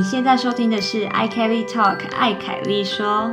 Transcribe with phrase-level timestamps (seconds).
[0.00, 3.30] 你现在收听的是 i Kelly Talk，艾凯丽说。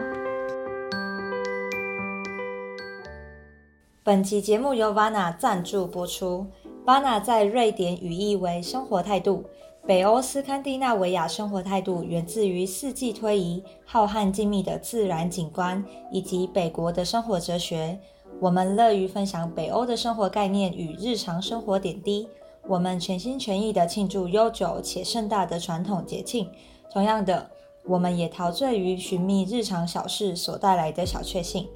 [4.04, 6.46] 本期节目由 Vana 赞助播出。
[6.86, 9.46] Vana 在瑞典语义为生活态度。
[9.88, 17.98] 北欧斯堪的纳维亚生活态度源自于四季推移、浩瀚静谧的自然景观，以及北国的生活哲学。
[18.42, 22.28] 我们乐于分享北欧的生活概念与日常生活点滴。
[22.68, 26.50] 我们全心全意地庆祝悠久且盛大的传统节庆。
[26.92, 27.50] 同样的，
[27.86, 31.68] 我们也陶醉于寻觅日常小事所带来的小确幸。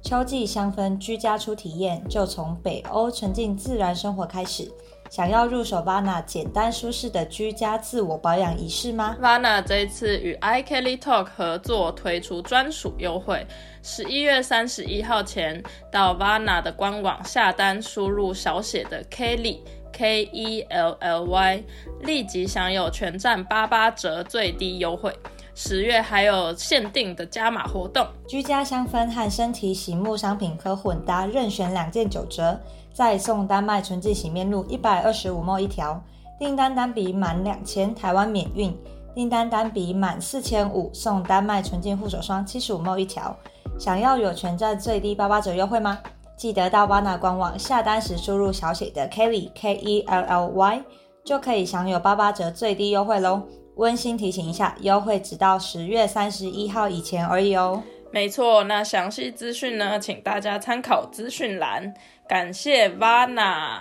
[0.00, 4.70] 秋季香氛居家初体验，就从北欧沉浸自然生活开始。
[5.10, 13.44] 想要入手 Vana 简单舒适的居家自我保养仪式吗？Vana 这一次与 iKelly Talk 合作推出专属优惠，
[13.82, 19.60] 十一月三十一号前到 Vana 的官网下单，输入小写的 Kelly。
[19.92, 21.64] K E L L Y，
[22.00, 25.14] 立即享有全站八八折最低优惠。
[25.54, 32.60] 十月还有限定的加码活动，居家香氛和身体洗沐商品可混搭，任选两件九折，
[32.92, 36.00] 再送丹麦纯净洗面露一百二十五毛一条。
[36.38, 38.70] 订单单笔满两千，台湾免运；
[39.12, 43.36] 订单单笔满四千五，送丹麦纯净护手霜七十五毛一条。
[43.76, 45.98] 想要有全站最低八八折优惠吗？
[46.38, 50.82] 记得到 Vana 官网下单时输入小写的 Kelly K E L L Y，
[51.24, 53.42] 就可以享有八八折最低优惠喽。
[53.74, 57.82] 温馨提醒一下，优惠直到十月三十一号以前而已哦。
[58.12, 61.92] 没错，那详细资讯呢，请大家参考资讯栏。
[62.28, 63.80] 感谢 Vana，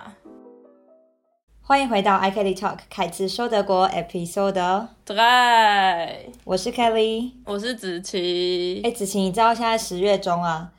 [1.61, 4.87] 欢迎回到 i Kelly Talk 凯子说德国 Episode。
[5.05, 8.81] 对，我是 Kelly，我是子琪。
[8.83, 10.71] 哎，子琪，你知道现在十月中啊？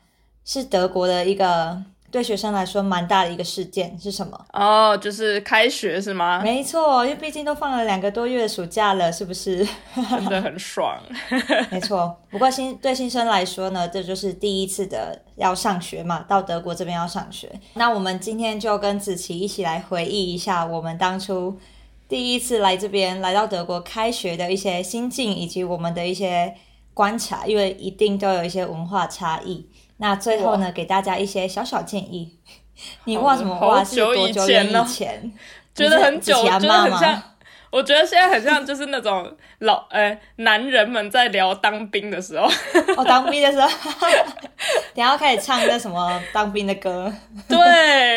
[0.51, 4.45] 是德国的一个对学生来说蛮大的一个事件是什么？
[4.51, 6.41] 哦，就是开学是吗？
[6.43, 9.63] 没错，因为毕竟都放了两个多月的暑假了，是不是？
[9.93, 10.99] 真的很爽。
[11.69, 17.47] 没错，不过新对新生来说呢，这就是第一次的要上学嘛，到德国这边要上学。
[17.75, 21.59] 那我们今天就跟子琪一起来回忆一下我们当初
[22.07, 26.55] 第一次来这边，来到德国开学的一些心境，以及我们的一些
[26.95, 29.67] 观察，因为一定都有一些文化差异。
[29.99, 32.37] 那最后呢，给大家一些小小建议。
[33.03, 33.83] 你画什么画？
[33.83, 34.33] 是多久以
[34.87, 35.31] 前？
[35.75, 37.21] 觉得很久，觉得很像。
[37.71, 42.47] 我觉得现在很像，就是那种老哎男人们在聊当兵的时候。
[42.97, 43.69] 哦，当兵的时候，
[44.95, 47.13] 等下开始唱那什么当兵的歌。
[47.47, 47.57] 对，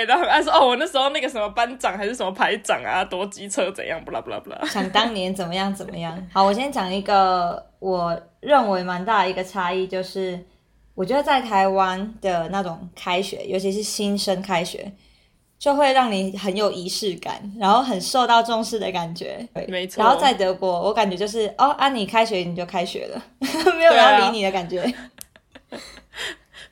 [0.07, 4.59] 然后还说哦，我那时候那个什么班长还是什么排长啊，夺机车怎样，不啦不啦不啦。
[4.65, 6.17] 想当年怎么样怎么样？
[6.33, 10.39] 好，我先讲一个我认为蛮大的一个差异，就是。
[10.95, 14.93] 我觉得在台湾的那种开学，尤其是新生开学，
[15.59, 19.49] 就会让你很有仪式感，然后很受到重视的感觉。
[19.69, 20.03] 没错。
[20.03, 24.83] 然后在德国，我感觉就是哦，啊你开学你就开学了， 没有人要理你的感觉。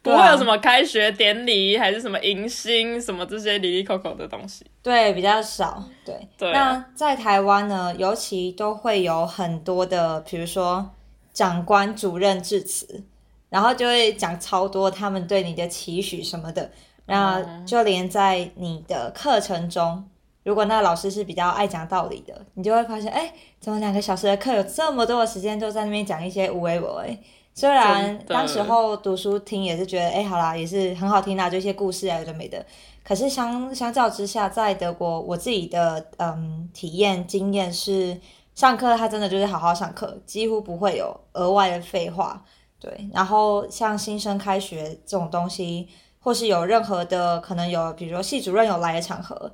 [0.02, 4.64] 不会有什么开学典礼，还是什么迎新什么这些里里口口的东西。
[4.82, 5.82] 对，比较少。
[6.06, 6.14] 对。
[6.38, 6.52] 对。
[6.52, 10.90] 那在台湾呢，尤其都会有很多的，比如说
[11.34, 13.04] 长官、主任致辞。
[13.50, 16.70] 然后就会讲超多他们对你的期许什么的，
[17.04, 20.02] 然后就连在你的课程中，
[20.44, 27.04] 如果那个老师是比较爱讲道理的，你就会发现，哎，怎么两个小时的课有这么多的时间都在那边讲一些无为我？
[27.52, 32.64] 虽然当时候读书听也是觉得，哎，好啦，也是很好听啦，就一些故事啊，有的没的。
[33.02, 38.18] 可是相相较之下，在德国，我自己的嗯体验经验是，
[38.54, 42.42] 上课他真的就是好好上课，几乎不会有额外的废话。
[42.80, 49.52] 对，然后像新生开学这种东西，或是有任何的可能有，比如说系主任有来的场合，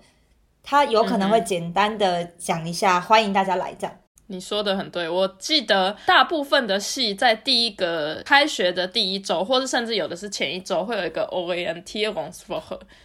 [0.63, 3.97] 他有可能会简单的讲一下，欢迎大家来这样。
[4.29, 12.33] 你说的很对，我记得大部分的戏在第一个开学的第一周，或者甚至有的是前一周，会有一个 orientation，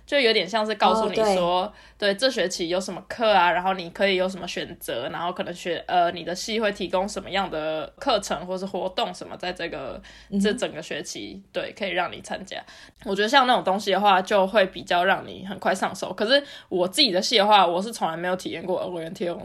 [0.03, 10.01] 就有点像是告诉你说，对这学期有什么课啊，然后你可以有什么选择，然后可能学呃你的系会提供什么样的课程或是活动什么，在这个
[10.41, 12.57] 这整个学期，对，可以让你参加。
[13.05, 16.11] 我觉得像那种东西的话，就会比较让你很快上手。
[16.11, 19.39] 可是我自己的戏的话，我是从来没有体验过 orientation，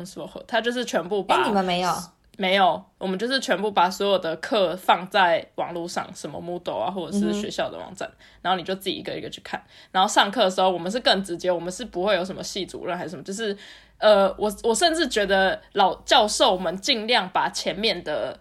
[0.47, 1.66] 它就是全部把。
[1.67, 1.93] 没有，
[2.39, 8.11] 没有，我们就是全部把所有的课放在网络上，什么 Moodle 啊，或者是学校的网站，
[8.41, 9.63] 然后你就自己一个一个去看。
[9.91, 13.57] 然后上课的时候，我们是更直接，我们是不会有什么系主任还是什么，就是
[13.99, 18.39] 呃，我我甚至觉得老教授们尽量把前面的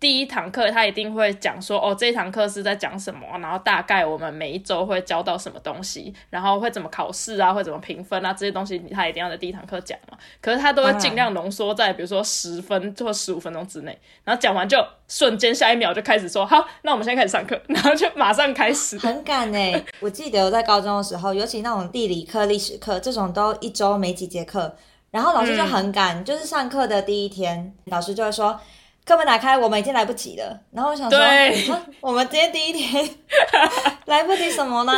[0.00, 10.16] 第一堂课他一定会讲说，哦，这一堂课是在讲什么，然后大概我们每一周会教到什么东西，然后会怎么考试啊，会怎么评分啊，这些东西他一定要在第一堂课讲嘛。
[10.40, 14.78] 可是他都会尽量浓缩在比如说十分或十五分钟之内，然后讲完就
[15.08, 18.96] 瞬间下一秒就开始说，好，那我们现在开始上课， 然后就马上开始。
[19.04, 19.84] 很赶哎！
[19.98, 24.76] 我记得我在高中的时候，尤其那种地理课、历史课这种，都一周没几节课，
[25.10, 28.60] 然后老师就很赶，就是上课的第一天，老师就会说。
[29.08, 30.60] 课本打开，我们已经来不及了。
[30.70, 31.18] 然后我想说，
[31.98, 33.08] 我们今天第一天
[34.04, 34.92] 来不及什么呢？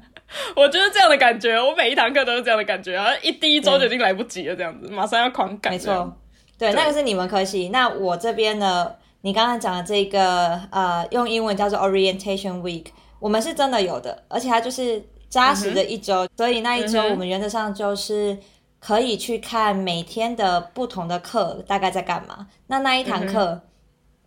[0.56, 3.10] 我就是这样的感觉，我每一堂课都是这样的感觉啊！
[3.20, 5.74] 一第一周就已经来不及了，这样子，马上要狂赶。
[5.74, 6.10] 没错，
[6.56, 7.68] 对，那个是你们科系。
[7.68, 8.90] 那我这边呢？
[9.20, 12.86] 你刚刚讲的这个呃，用英文叫做 Orientation Week，
[13.18, 18.38] 我们是真的有的，而且它就是扎实的一周，所以那一周我们原则上就是。
[18.80, 22.48] 可以去看每天的不同的课大概在干嘛。
[22.66, 23.60] 那那一堂课，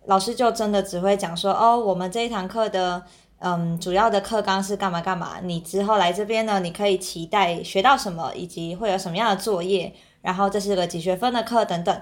[0.05, 3.03] 老师就真的只会讲说，哦，我们这一堂课的，
[3.39, 5.39] 嗯，主要的课纲是干嘛干嘛。
[5.41, 9.93] 你之后来这边呢，你可以期待学到什么，以及会有什么样的作业。
[10.21, 12.01] 然后这是个几学分的课等等。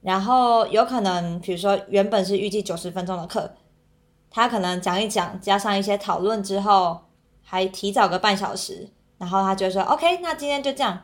[0.00, 3.52] 然后有可能，比如说原本是预计九十分钟的课，
[4.30, 7.00] 他可能讲一讲，加上一些讨论之后，
[7.42, 8.88] 还提早个半小时。
[9.18, 11.00] 然后他就说，OK，那今天就这样。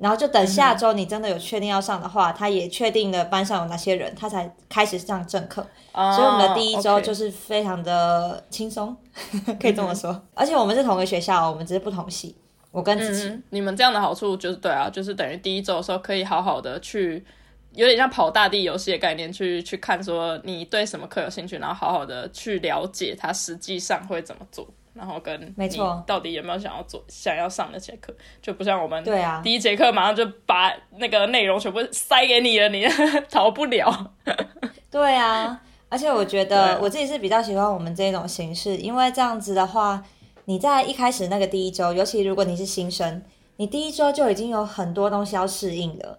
[0.00, 5.66] 然后就等下周你真的有确定要上的话，他也确定了班上有哪些人，他才开始上正课。
[5.92, 8.96] 所以我们的第一周就是非常的轻松，
[9.60, 10.20] 可以这么说。
[10.34, 12.34] 而且我们是同个学校，我们只是不同系。
[12.70, 17.22] 我跟子琪，你们这样的好处就是对啊，就是等于第一周的时候可以好好的去，
[17.74, 24.66] 有点像跑大地游戏的概念，去去看说你对什么课有兴趣，然后好好的去了解它实际上会怎么做。
[24.92, 32.84] 然后跟没错，到底有没有想要做、想要上那节课，就不像我们对啊，第一节课马上就把那个内容全部塞给你了，你
[33.30, 34.12] 逃不了。
[34.90, 40.02] 对啊，而且我觉得我自己是比较喜欢我们这种形式，因为这样子的话，
[40.46, 43.22] 你在一开始那个第一周，尤其如果你是新生，
[43.56, 46.18] 你第一周就已经有很多东西要适应了。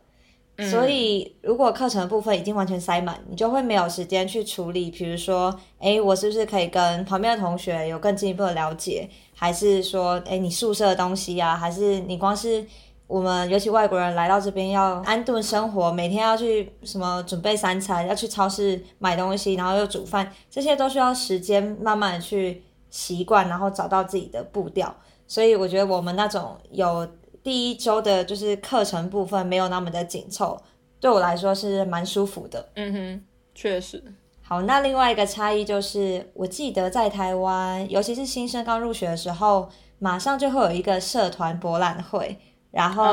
[0.70, 4.92] 所以，如果课程部分已经完全塞满，你就会没有时间去处理。
[4.92, 9.10] 比如说，哎，我是不是可以跟旁边的同学有更进一步的了解？
[9.34, 11.56] 还是说，哎，你宿舍的东西啊？
[11.56, 12.66] 还是你光是
[13.08, 24.96] 我们尤其外国人来到这边要安顿生活，每天要去什么准备三餐，要去超市买东西，然后又煮饭，这些都需要时间慢慢去习惯，然后找到自己的步调。
[25.28, 27.08] 所以，我觉得我们那种有。
[27.44, 30.62] 第一周的就是课程部分没有那么的紧凑，
[31.00, 32.70] 对我来说是蛮舒服的。
[32.76, 33.22] 嗯哼，
[33.56, 34.04] 确实。
[34.42, 42.38] 好，那另外一个差异就是，我记得在台湾，尤其是新生刚入学的时候，马上就会有一个社团博览会，
[42.70, 43.06] 然后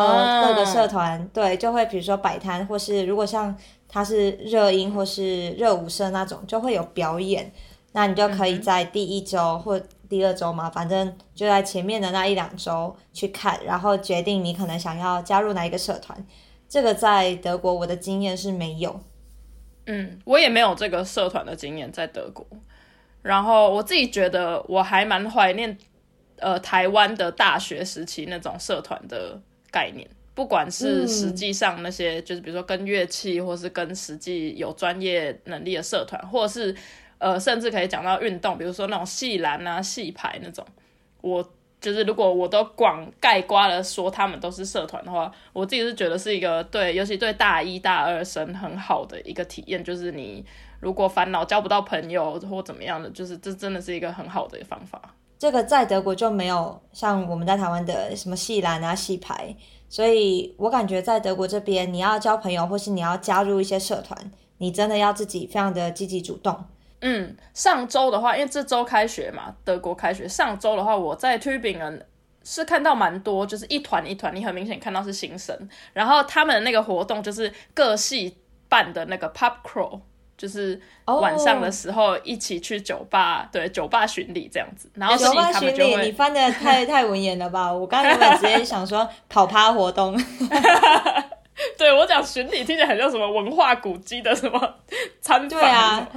[0.44, 3.56] 各个社团对就会比如说摆摊，或是如果像
[3.88, 7.52] 他是热音或是热舞社那种，就会有表演，
[7.98, 9.80] 那你就可以在第一周或。
[10.08, 16.18] 第二周嘛，反正就在前面的那一两周去看，然后决定你可能想要加入哪一个社团。
[16.66, 18.98] 这个在德国我的经验是没有。
[19.84, 22.46] 嗯，我也没有这个社团的经验在德国。
[23.20, 25.76] 然后我自己觉得我还蛮怀念，
[26.38, 29.38] 呃，台湾的大学时期那种社团的
[29.70, 36.74] 概念，不管是实际上那些就是比如说跟乐器，或是跟实际有专业能力的社团，或者是。
[37.18, 40.64] 呃，甚至可以讲到运动，比如说那种系篮啊、系排那种。
[41.20, 41.46] 我
[41.80, 49.82] 就是如果我都广盖刮了说他们都是社团的话，我自己是觉得是一个对，尤其对大一大二生很好的一个体验。
[49.82, 50.44] 就是你
[50.80, 55.00] 如果烦恼交不到朋友或怎么样的，就是这真的是一个很好的方法。
[55.38, 59.54] 这个在德国就没有像我们在台湾的什么系篮啊、系排，
[59.88, 66.64] 所以我感觉在德国这边，你要交朋友或是你要加入一些社团，你真的要自己非常的积极主动。
[67.00, 70.26] 嗯，上周的话，因为这周开学嘛，德国开学。
[70.26, 72.00] 上周的话，我在 Tübingen
[72.42, 75.56] 是看到蛮多，就是一团一团，你很明显看到是新生。
[75.92, 78.36] 然后他们的那个活动就是各系
[78.68, 80.00] 办的那个 pub crawl，
[80.36, 84.90] 就是晚上的时候一起去酒吧，对，酒吧巡礼这样子。
[84.94, 87.72] 然后酒吧巡礼，你翻的太太文言了吧？
[87.72, 90.18] 我刚刚原本直接想说跑趴活动。
[91.78, 94.74] 对我讲巡礼听起来很像什么文化古迹的什么
[95.20, 95.48] 参访。
[95.48, 96.08] 对啊，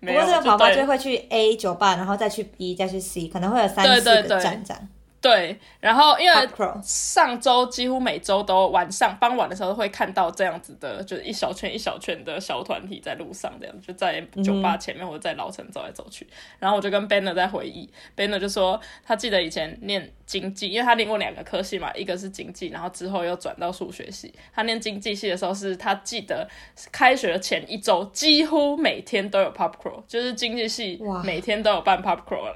[0.00, 4.88] 不过这个宝宝就会去 A 酒吧，然后再去 B，再去 C，可能会有三四个站这样。
[5.20, 6.48] 对，然后因为
[6.82, 16.26] 上周几乎每周都晚上傍晚的时候会看到这样子的，就是一小圈一小圈的小团体在路上，这样就在酒吧前面或者在老城走来走去。
[16.60, 24.32] 然后我就跟 Banner 在回忆，Banner 就说他记得以前念经济，因为他念过两个科系嘛，一个是经济，然后之后又转到数学系。
[24.54, 26.48] 他念经济系的时候，是他记得
[26.92, 32.54] 开学前一周几乎每天都有 popcro 就是经济系每天都有办 Pop Pro 了。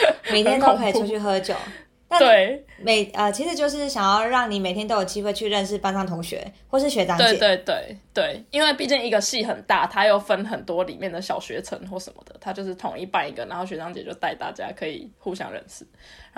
[0.30, 1.54] 每天都可以出去喝酒。
[2.10, 7.24] 但对每呃，其实就是想要让你每天都有机会去认识班上同学或是学长姐。
[7.24, 15.86] 对对对对，因为毕竟一个系很大，它又分很多里面的小学层或什么的，它就是统一办一个，然后学长姐就带大家可以互相认识。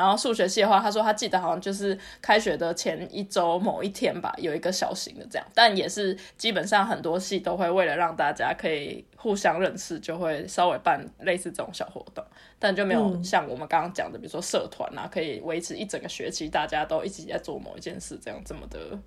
[0.01, 12.25] 然后数学系的话，他说他记得好像就是开学的前一周某一天吧，有一个小型的这样，但也是基本上很多系都会为了让大家可以互相认识，就会稍微办类似这种小活动，
[12.59, 18.99] 但就没有像我们刚刚讲的，比如说社团啊，可以维持一整个学期大家都一起在做某一件事，这样这么的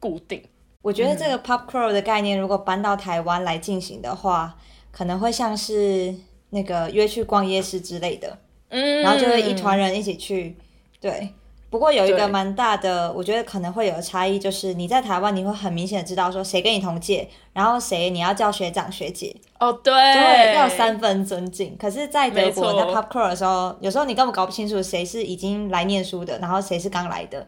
[0.00, 0.42] 固定。
[0.82, 4.58] 我觉得这个 Pop Crow 的概念，如果搬到台湾来进行的话，
[4.90, 6.12] 可能会像是
[6.50, 8.36] 那个约去逛夜市之类的，
[8.72, 10.56] 嗯，然后就会一团人一起去。
[10.98, 11.28] 对，
[11.68, 21.76] 不过有一个蛮大的，我觉得可能会有的差异，就是你在台湾你会很明显的知道说谁跟你同届，然后谁你要叫学长学姐，哦，对，就会要三分尊敬。
[21.76, 27.46] 可是，在德国在 Pop Crow 的时候，有时候你根本搞不清楚谁是已经来念书的，然后谁是刚来的。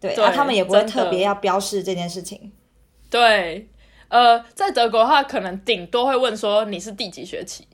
[0.00, 2.52] 对，对然后他们也不会特别要标示这件事情。
[3.08, 3.68] 对，
[4.08, 7.66] 呃，在德国的话，可能顶多会问说你是第几学期，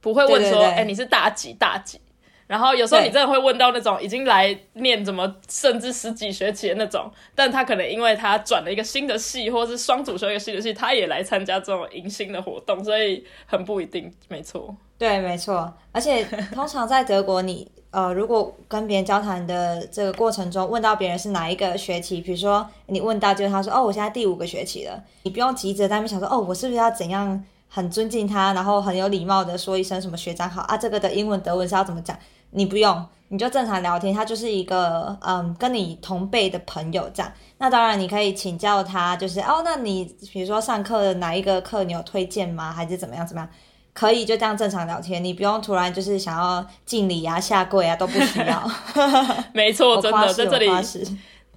[0.00, 1.98] 不会问说，对对对哎、你是大几大几。
[2.46, 14.74] 然后有时候你真的会问到那种已经来念怎么甚至十几学期的那种，但他可能因为他转了一个新的系，或是双主修一个新的系，他也来参加这种迎新的活动，所以很不一定，没错。
[14.98, 15.72] 对，没错。
[15.92, 16.24] 而且
[16.54, 32.18] 通常在德国你，呃，如果跟别人交谈的这个过程中，问到别人是哪一个学期，比如说你问到就是他说哦，我现在第五个学期了，你不用急着在那边想说哦，我是不是要怎样很尊敬他，然后很有礼貌的说一声什么学长好啊，这个的英文德文是要怎么讲？
[32.56, 37.30] 你不用，你就正常聊天，他就是一个嗯跟你同辈的朋友这样。
[37.58, 42.72] 那当然你可以请教他，就是哦，那你比如说上课的哪一个课你有推荐吗？
[42.72, 43.48] 还是怎么样怎么样？
[43.92, 48.70] 可以就这样正常聊天，你不用突然就是想要敬礼啊、下跪啊都不需要。
[49.54, 50.66] 没错， 我真的在这里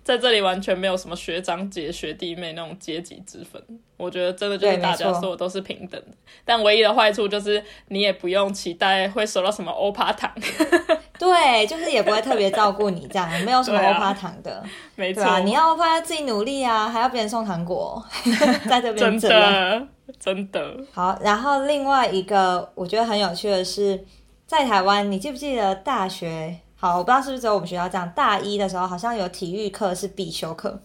[0.09, 3.61] 在这里完全没有什么学长姐、学弟妹那种阶级之分，
[3.95, 6.07] 我觉得真的就是大家没错所有都是平等的。
[6.43, 10.33] 但唯一的坏处就是你也不用期待会收到什么欧趴糖，
[11.19, 14.63] 对，就是也不会特别照顾你这样，没有什么欧趴糖的，
[14.97, 18.03] 没错，啊，你要欧趴自己努力啊，还要别人送糖果，
[18.67, 19.29] 在这边真。
[19.29, 19.87] 的
[20.19, 24.03] 真的好，然后另外一个我觉得很有趣的是，
[24.47, 26.57] 在台湾，你记不记得大学？
[26.79, 30.81] 好，我不知道是不是只有我们学校这样，大一的时候好像有体育课是必修课，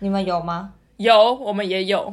[0.00, 0.72] 你们有吗？
[0.96, 2.12] 有，我们也有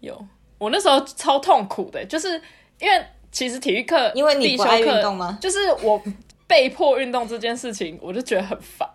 [0.00, 0.24] 有。
[0.58, 2.40] 我那时候超痛苦的，就是
[2.78, 5.36] 因为其实体育课因为你不爱运动吗？
[5.40, 6.00] 就是我
[6.46, 8.88] 被迫运动这件事情，我就觉得很烦。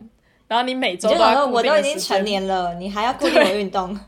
[0.48, 4.00] 然后你每周都要我都已经成年了，你还要固 定我运动？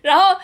[0.00, 0.34] 然后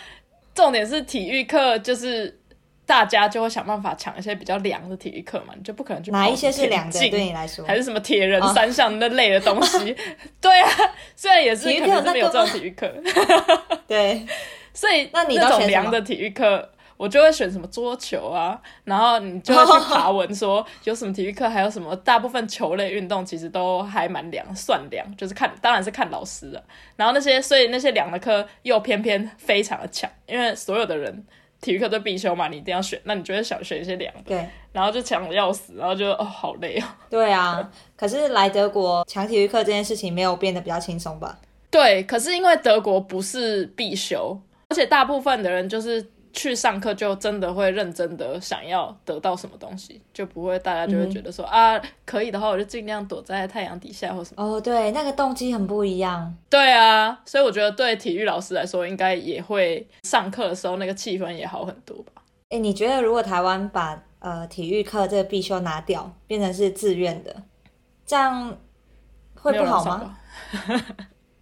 [0.54, 2.38] 重点是体育课，就是
[2.86, 6.98] 大家就会想办法抢一些比较凉的体育课嘛，你就不可能去哪一些是田凉的？
[6.98, 9.94] 径对你来说，还是什么铁人三项那类的东西？
[10.40, 10.70] 对啊，
[11.14, 12.90] 虽然也是可能是没有这那个种体育课，
[13.86, 14.24] 对，
[14.72, 16.70] 所以那你都选种凉的体育课。
[16.98, 26.64] 我就会选什么桌球啊，然后你就会去爬文说有什么体育课，还有什么大部分球类运动其实都还蛮凉，算凉，就是看当然是看老师的。
[26.96, 31.22] 然后那些所以那些凉的课又偏偏非常的强，因为所有的人
[31.66, 36.84] 体育课都必修嘛，你一定要选，那你就会想选一些凉的，对，然后就抢的要死，然后就哦好累哦。
[37.10, 37.68] 对啊。
[37.96, 41.38] 可是来德国抢体育课这件事情没有变得比较轻松吧？
[41.70, 46.06] 对，可是因为德国不是必修，而且大部分的人就是
[46.36, 54.44] 去上课就真的会认真的想要得到什么东西，就不会大家就会觉得说、啊，可以的话我就尽量躲在太阳底下或什么。
[54.44, 56.32] 哦，对，那个动机很不一样。
[56.50, 62.22] 对啊，所以我觉得对体育老师来说，应该也会上课的时候那个气氛也好很多吧。
[62.50, 67.34] 哎，你觉得如果台湾把呃体育课这个必修拿掉，变成是自愿的，
[68.04, 68.54] 这样
[69.34, 70.16] 会不好吗？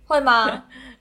[0.06, 0.64] 会吗？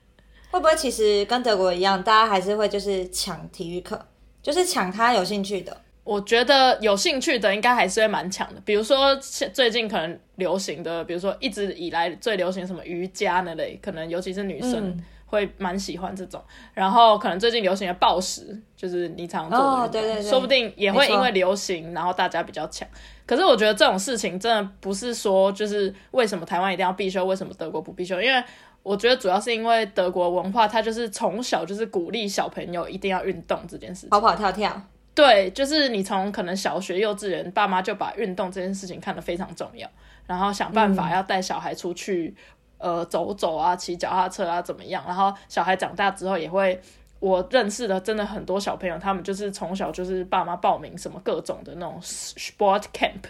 [0.54, 4.00] 会不会其实跟德国一样，大家还是会就是抢体育课，
[4.40, 5.76] 就是抢他有兴趣的？
[6.04, 16.40] 我觉得有兴趣的应该还是会蛮抢的，比如说现最近可能流行的，比如说一直以来最流行什么瑜伽那类，可能尤其是女生嗯会蛮喜欢这种。
[16.72, 22.86] 然后可能最近流行的暴食，就是你常做的运动，对对对说不定也会因为流行，然后大家比较强。
[23.26, 28.22] 可是我觉得这种事情真的不是说就是为什么台湾一定要必修，为什么德国不必修？
[28.22, 28.44] 因为
[28.84, 34.80] 我觉得主要是因为德国文化，它就是从小就是鼓励小朋友一定要运动这件事情，跑跑跳跳。
[35.14, 39.88] 对，就是你从可能小学、幼稚园，爸妈就把运动这件事情看得非常重要，
[40.26, 42.34] 然后想办法要带小孩出去，
[42.78, 45.02] 呃，走走啊，骑脚踏车啊，怎么样？
[45.06, 46.78] 然后小孩长大之后也会，
[47.20, 53.22] 我认识的真的很多小朋友，他们就是从小就是爸妈报名什么各种的那种 sport camp，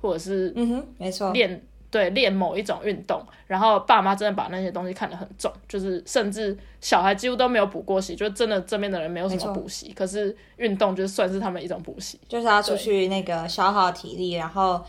[0.00, 1.60] 或者是嗯哼，没错，练。
[1.90, 14.80] 对，练某一种运动，然后爸妈真的把那些东西看得很重，就是甚至小孩几乎都没有补过习，就真的这边的人没有什么补习，可是运动就算是他们一种补习，就是要出去那个消耗体力，然后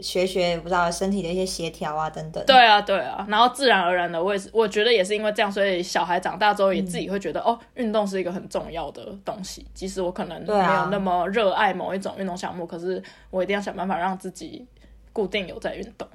[0.00, 2.44] 学学不知道身体的一些协调啊等等。
[2.44, 14.66] 对啊，对啊，然后自然而然的，我也是，我觉得也是因为这样，所以小孩长大之后也自己会觉得，哦，运动是一个很重要的东西，即使我可能没有那么热爱某一种运动项目，可是我一定要想办法让自己
[15.12, 16.06] 固定有在运动。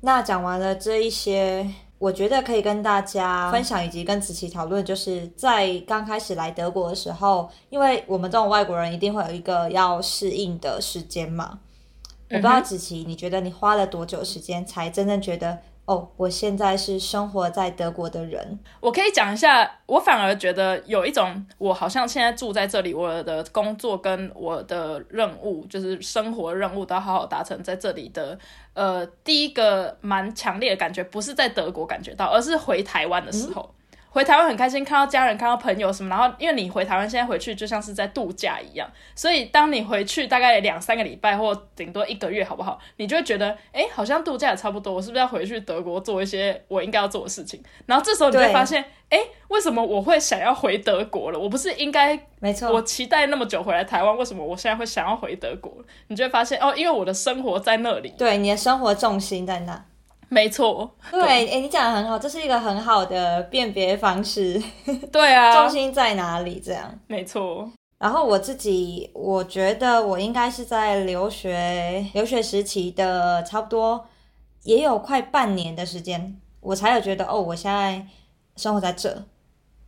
[0.00, 11.58] 那讲完了这一些，我觉得可以跟大家分享以及跟子琪讨论，就是在刚开始来德国的时候，因为我们这种外国人一定会有一个要适应的时间嘛。
[12.30, 15.58] 我不知道子琪，你觉得你花了多久时间才真正觉得？
[15.90, 18.56] 哦，我现在是生活在德国的人。
[18.78, 28.38] 我可以讲一下，我反而觉得有一种，我好像现在住在这里，我的工作跟我的任务，就是生活任务，都好好达成在这里的。
[28.72, 33.74] 呃，第一个蛮强烈的感觉，不是在德国感觉到，而是回台湾的时候。
[34.10, 42.78] 回台湾很开心，看到家人，看到朋友什么，然后因为你回台湾现在回去就像是在度假一样，所以当你回去大概两三个礼拜或顶多一个月，好不好？
[42.96, 47.62] 你就会觉得，哎，好像度假也差不多，我是不是要回去德国做一些我应该要做的事情？
[47.86, 51.38] 然后这时候你就会发现，哎，为什么我会想要回德国了？
[51.38, 55.72] 我不是应该没错，我期待那么久回来台湾，为什么我现在会想要回德国？
[56.08, 59.84] 你就会发现，哦，因为我的生活在那里，对，你的生活重心在那。
[60.32, 61.20] 没错，对，
[61.50, 64.62] 哎，你讲的很好，这是一个很好的辨别方式。
[65.10, 66.60] 对啊，重心在哪里？
[66.64, 67.68] 这样，没错。
[67.98, 74.06] 然后我自己，我觉得我应该是在留学留学时期的差不多
[74.62, 78.06] 也有快半年的时间，我才有觉得哦，我现在
[78.54, 79.24] 生活在这。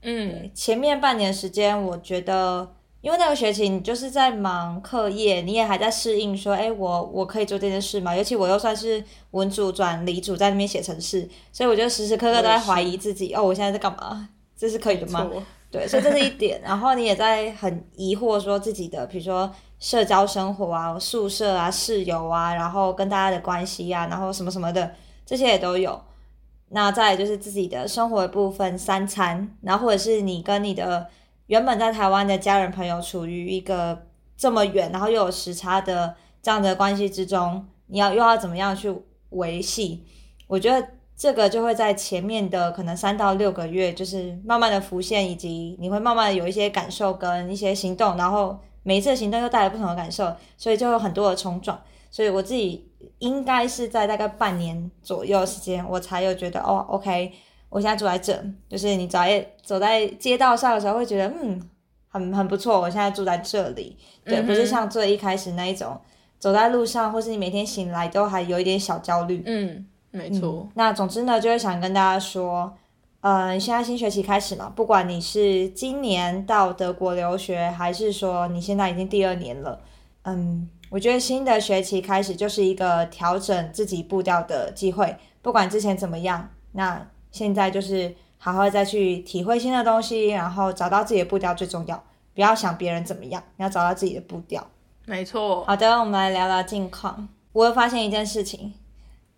[0.02, 2.74] 嗯，前面半年时间，我觉得。
[3.02, 8.14] 因为那个学期你就是在忙课业，你也还在适应，说，哎，我我可以做这件事吗？
[8.14, 14.28] 尤其我又算是文组转理组，在那边写程式，所以我就时时刻刻都在怀疑自己，哦，我现在在干嘛？
[14.56, 15.28] 这是可以的吗？
[15.68, 16.60] 对，所以这是一点。
[16.62, 24.94] 然后你也在很疑惑，说自己的，比如说社交生活啊、宿舍啊、室友啊，然后跟大家的关系啊，然后什么什么的，
[25.26, 26.00] 这些也都有。
[26.68, 31.08] 那再就是自己的生活部分，三餐，然后或者是你跟你的。
[31.52, 34.06] 原本在台湾的家人朋友处于一个
[34.38, 38.90] 这么远，然后又有时差的这样的关系之中，你要又要怎么样去
[39.28, 40.02] 维系？
[40.46, 51.78] 我觉得这个就会在前面的可能三到六个月，就是慢慢的浮现，以及你会慢慢的有一些感受跟一些行动，然后每一次行动又带来不同的感受，所以就有很多的冲撞。
[52.10, 57.30] 所以我自己应该是在大概半年左右时间，我才有觉得哦，OK。
[57.72, 61.58] 我现在住在这，就是你走在走在街道上的时候，会觉得嗯，
[62.10, 62.78] 很很不错。
[62.78, 65.98] 我现在住在这里，对，不是像最一开始那一种，
[66.38, 69.42] 走在路上，或是你每天醒来都还有一点小焦虑。
[69.46, 70.68] 嗯，没错。
[70.74, 72.70] 那总之呢，就是想跟大家说，
[73.22, 79.80] 嗯，现在新学期开始嘛，不管你是今年到德国留学，还是说你现在已经第二年了，
[80.24, 87.08] 嗯，我觉得新的学期开始就是一个调整自己步调的机会，不管之前怎么样，那。
[87.32, 92.04] 现在就是好好再去体会新的东西，然后找到自己的步调最重要。
[92.34, 94.64] 不要想别人怎么样，你要找到自己的步调。
[95.06, 95.64] 没错。
[95.64, 97.28] 好的，我们来聊聊近况。
[97.52, 98.72] 我发现一件事情，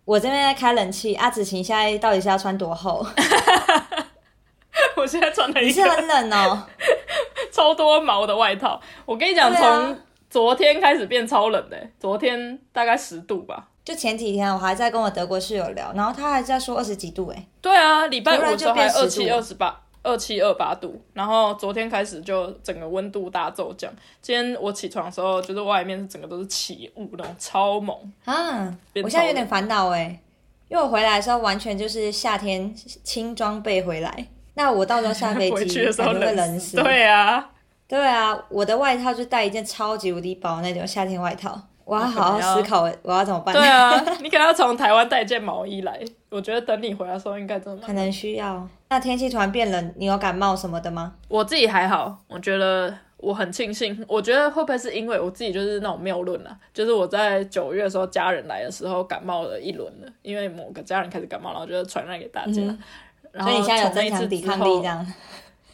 [0.05, 3.05] 我这边在开冷气，阿紫晴现在到底是要穿多厚？
[4.95, 6.63] 我现在穿的你是很冷哦，
[7.51, 8.79] 超多毛的外套。
[9.05, 9.97] 我跟你讲，从
[10.29, 13.69] 昨天开始变超冷的，昨天大概十度吧。
[13.85, 23.93] 就前几天，我还在跟我德国室友聊，然后他还在说二十几度，哎，对啊，礼拜五的时候还二七二十八，二七二八度，然后昨天开始就整个温度大骤降。
[24.23, 27.95] 今天我起床的时候，就是外面是整个都是起雾那种，超猛
[28.25, 28.75] 啊！
[28.95, 30.19] 我现在有点烦恼哎，
[30.67, 36.77] 因为我回来的时候完全就是夏天轻装备回来，那我到时候下飞机 肯定会冷死。
[36.77, 37.51] 对啊，
[37.87, 41.61] 对啊，我的外套就带一件超级无敌薄那种夏天外套。
[41.85, 43.53] 我要好好思考我要怎么办。
[43.53, 45.99] 对啊， 你可能要从台湾带一件毛衣来。
[46.29, 48.67] 我觉得等你回来的时候应该真的可能需要。
[48.89, 51.13] 那天气突然变冷，你有感冒什么的吗？
[51.29, 54.03] 我自己还好，我觉得我很庆幸。
[54.07, 56.57] 我觉得会不会是因为我自己就是那种谬论啊？
[56.73, 62.53] 就是我在九月的时候家人来的时候感冒了一轮了，因为某个家人开始感冒，然后就传染给大家。
[62.53, 65.05] 所以你现在有增强抵抗力这样。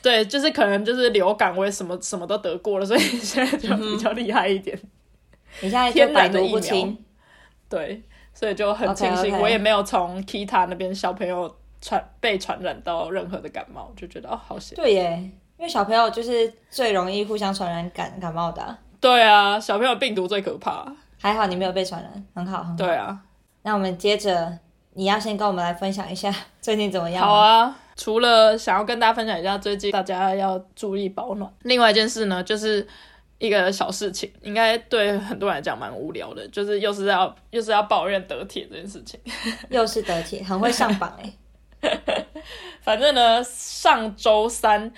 [0.02, 4.78] 对，就是可能就是流感，我也什么什么都得过了，所以现在就比较厉害一点。
[5.60, 6.98] 你现在天百毒不侵，
[7.70, 8.02] 对，
[8.34, 14.76] 所以就很庆幸，我也没有从 Kita 那边小朋友传被传染到任何的感冒，就觉得哦，好险。
[14.76, 15.18] 对耶，
[15.58, 18.78] 因为小朋友就是最容易互相传染感感冒的。
[19.00, 20.86] 对啊，小朋友病毒最可怕。
[21.20, 22.76] 还好你没有被传染，很好，很好。
[22.76, 23.20] 对啊，
[23.62, 24.58] 那我们接着，
[24.94, 27.24] 你要先跟我们来分享一下最近怎么样？
[27.24, 27.78] 好啊。
[27.96, 32.88] 除了想要跟大家分享一下最近大家要注意保暖，另外一件事呢，就是
[33.42, 39.20] 一个小事情，应该对很多人来讲蛮无聊的，就是又是要又是要抱怨德铁这件事情，
[39.70, 41.34] 又是德铁，很会上榜哎。
[42.82, 44.92] 反正呢，上周三，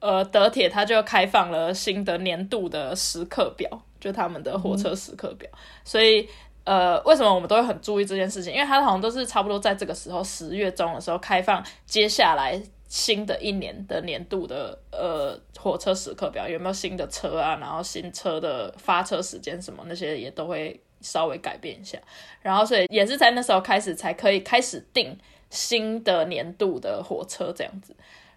[0.00, 5.50] 呃，德铁它就开放了新的年度的时刻表，就他们的火车时刻表，
[5.82, 6.28] 所以。
[6.66, 8.52] 呃，为什么我们都会很注意这件事情？
[8.52, 17.56] 因为它好像都是差不多在这个时候，十月中的时候开放接下来新的一年的年度的呃火车时刻表，有没有新的车啊？
[17.56, 21.98] 然后新车的发车时间什么那些也都会稍微改变一下。
[22.42, 25.18] 然后所以也是在那时候开始才可以开始订
[25.50, 27.94] 新的年度的火车这样子。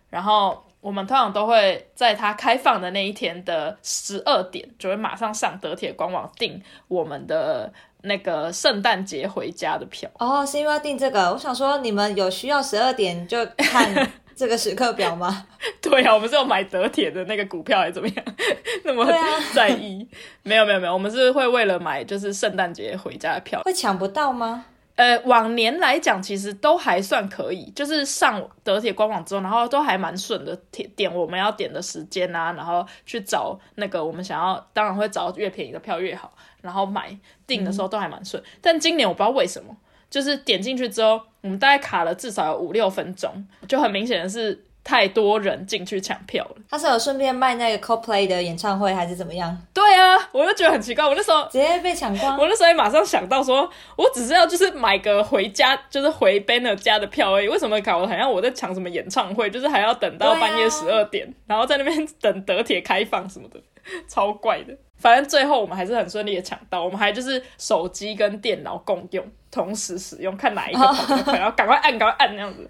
[0.10, 7.72] 然后我们通常都会在它开放的那一天的十二点，就会马上上德铁官网订我们的。
[8.02, 11.30] 那个圣诞节回家的票哦，是因为要订这个。
[11.34, 13.94] 我想说，你们有需要十二点就看
[14.40, 15.46] 这个时刻表吗？
[15.82, 18.26] 对啊，我们是有买德铁的那个股票，还是怎么样？
[18.86, 19.06] 那么
[19.54, 20.08] 在意？
[20.44, 24.64] 没有没有没有，我们是会为了买就是圣诞节回家的票，会抢不到吗？
[24.96, 37.14] 呃，往年来讲，其实都还算可以，就是上德铁官网之后，然后都还蛮顺的，点点我们要点的时间啊，然后去找那个我们想要，当然会找越便宜的票越好，然后买
[37.46, 38.42] 订的时候都还蛮顺。
[38.62, 39.76] 但今年我不知道为什么，
[40.10, 43.32] 就是点进去之后，我们大概卡了至少有五六分钟，
[43.68, 44.66] 就很明显的是。
[44.82, 49.56] 太多人进去抢票了，他是有顺便卖那个 CoPlay 的演唱会还是怎么样？
[49.72, 63.62] 对啊，我就觉得很奇怪，我那时候直接被抢光， 我那时候也马上想到说，我只是要就是买个回家，就是回 Banner 家的票而已，为什么搞得好像我在抢什么演唱会，就是还要等到半夜十二点，然后在那边等德铁开放什么的，
[64.08, 64.78] 超怪的。
[64.98, 72.70] 反正最后我们还是很顺利的抢到，我们还就是手机跟电脑共用，同时使用，看哪一个跑得快然后赶快按，赶快按那样子。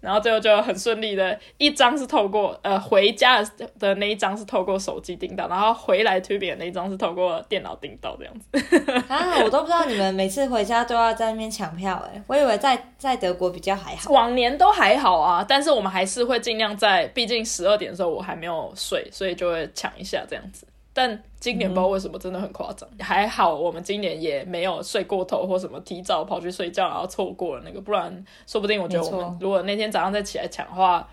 [0.00, 3.42] 然后最后就很顺利的一张是透过呃回家
[3.78, 9.02] 的那一张是透过手机订到，然后回来推扁的那一张是透过电脑订到这样子。
[9.08, 14.10] 啊，我都不知道你们每次回家都要在那边抢票哎，我以为在在德国比较还好。
[14.10, 20.66] 往年都还好啊，但是我们还是会尽量在，毕竟十二点的时候我还没有睡，所以就会抢一下这样子。
[21.00, 31.08] 但今年不知道为什么真的很夸张，还好我们今年也没有睡过头或什么提早跑去睡觉，然后错过了那个，不然说不定我觉得我们如果那天早上再起来抢的话，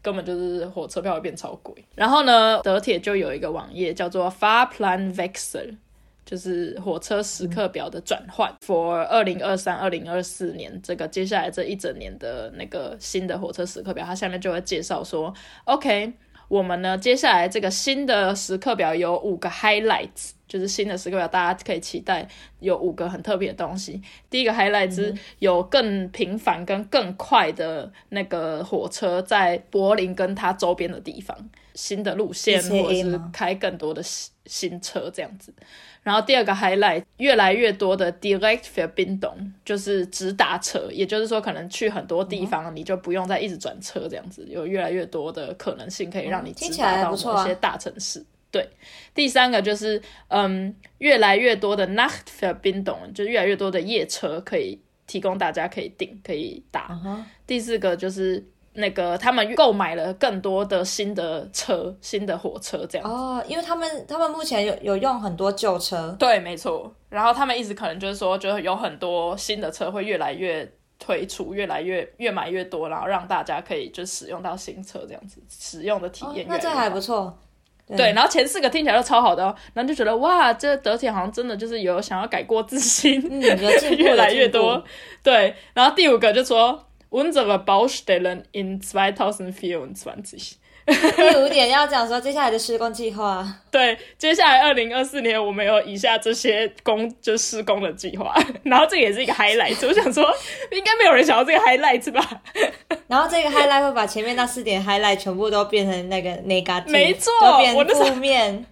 [0.00, 1.74] 根本就是火车票会变超贵。
[1.96, 5.74] 然后呢，德铁就有一个网页叫做 Fahrplan Wechsel，
[6.24, 16.12] 就是火车时刻表的转换，for 二零二三、二零二四年这个接下来这一整年的那个新的火车时刻表，它下面就会介绍说，OK。
[16.52, 22.28] 我们呢，接下来这个新的时刻表有五个 highlights，就是新的时刻表，大家可以期待
[22.60, 23.98] 有五个很特别的东西。
[24.28, 31.34] 第一个 highlight 是有更频繁跟更快的那个火车在柏林跟它周边的地方，
[31.74, 35.50] 新的路线或者是开更多的新新车这样子。
[36.02, 48.22] 然后第二个 highlight，越来越多的 direct f a r b i n d o n 就是直达车，也就是说可能去很多地方你就不用再一直转车这样子，有越来越多的可能性可以让你直达到某些大城市。
[48.52, 48.70] 对，
[49.12, 56.96] 第三个就是嗯，越来越多的 nacht f a r b i n d o n 就越来越多的夜车可以提供大家可以订可以打。
[57.46, 58.46] 第四个就是。
[58.74, 66.90] 那个他们购买了更多的新的车、新的火车，这样哦，因为他们他们目前有有用很多旧车，对，没错。
[67.10, 70.66] 然后他们一直可能就是说，就是有很多新的车会越来越
[70.98, 76.46] 推出，越来越越买越多，然后让大家可以就使用到新车这样子，使用的体验。
[76.48, 77.38] 那这还不错，
[77.88, 78.12] 对。
[78.12, 83.40] 然后前四个听起来都超好的，然后就觉得哇，这德铁好像真的就是有想要改过自新，嗯，
[83.80, 84.82] 就 越来越多，
[85.22, 85.54] 对。
[85.74, 86.86] 然后第五个就说。
[87.12, 90.54] Unsere Baustellen in 2024，
[90.86, 93.46] 第五点要讲说接下来的施工计划。
[93.70, 99.76] 对，接下来二零二四年我们有以下这些工就施工的计划， 然后这个也是一个 highlight。
[99.86, 100.24] 我想说，
[100.72, 102.42] 应该没有人想要这个 highlight 吧？
[103.06, 108.66] 然后这个 highlight 会把前面那四点 highlight 全部都变成那个 negative，没错，都变负面。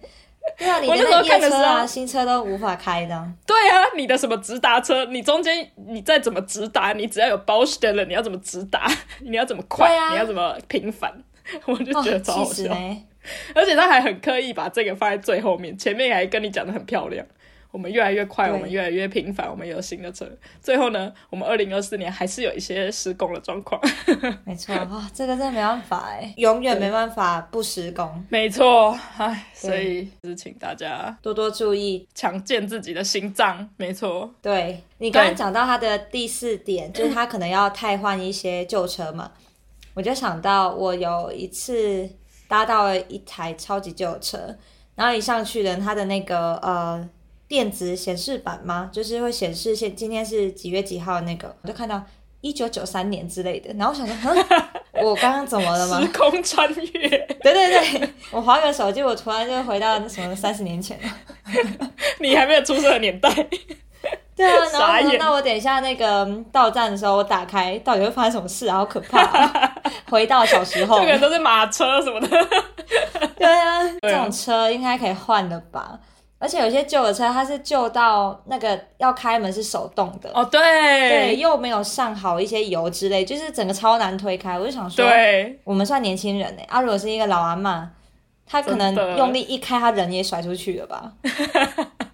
[0.57, 3.27] 对啊，你的那夜车啊，新车都无法开的。
[3.45, 8.85] 对啊，你的什么直达车，你中间你再怎么直达，你只要有包 t e 了，你要怎么直达？
[9.21, 9.95] 你要怎么快？
[10.11, 11.13] 你要怎么频繁？
[11.65, 12.75] 我就觉得超好笑。
[13.53, 17.25] 而且他还很刻意把这个放在最后面，前面还跟你讲的很漂亮。
[17.69, 20.29] 我们越来越快，我们越来越频繁，我们有新的车。
[20.61, 23.79] 最后呢，我们二零二四年还是有一些施工的状况。
[24.43, 28.25] 没错啊，这个真的没办法哎，永远没办法不施工。
[28.27, 33.69] 没错，唉，所以是请大家多多注意，强健自己的心脏。
[33.77, 39.31] 没错，对你刚刚讲到他的第四点，就是他可能要汰换一些旧车嘛，
[39.93, 42.09] 我就想到我有一次
[42.47, 44.55] 搭到了一台超级旧车，
[44.95, 47.09] 然后一上去的它的那个呃。
[47.51, 48.89] 电子显示板嘛？
[48.93, 52.01] 就是会显示现今天是几月几号那个，我就看到
[52.39, 53.73] 一九九三年之类的。
[53.73, 54.33] 然后我想说，
[55.03, 55.99] 我刚刚怎么了吗？
[55.99, 57.09] 时空穿越。
[57.43, 57.67] 对对
[57.99, 61.89] 对，我划个手机，我突然就回到那什么三十年前了。
[62.21, 63.29] 你还没有出生的年代。
[64.35, 68.69] 对啊， 然后说那我等一下那个到站的时候，我打开到底会发生什么事？
[68.71, 69.49] 好可怕！
[70.09, 72.27] 回到小时候，这个都是马车什么的。
[73.37, 75.99] 对啊，这种车应该可以换的吧？
[76.39, 84.57] 而且有些旧的车，它是旧到那个要开门是手动的哦，对，对，又没有上好一些油之类，就是整个超难推开。
[84.57, 87.87] 我就想说，对，我们算年轻人呢，啊，如果是一个老阿妈，
[88.47, 91.11] 她可能用力一开，她人也甩出去了吧？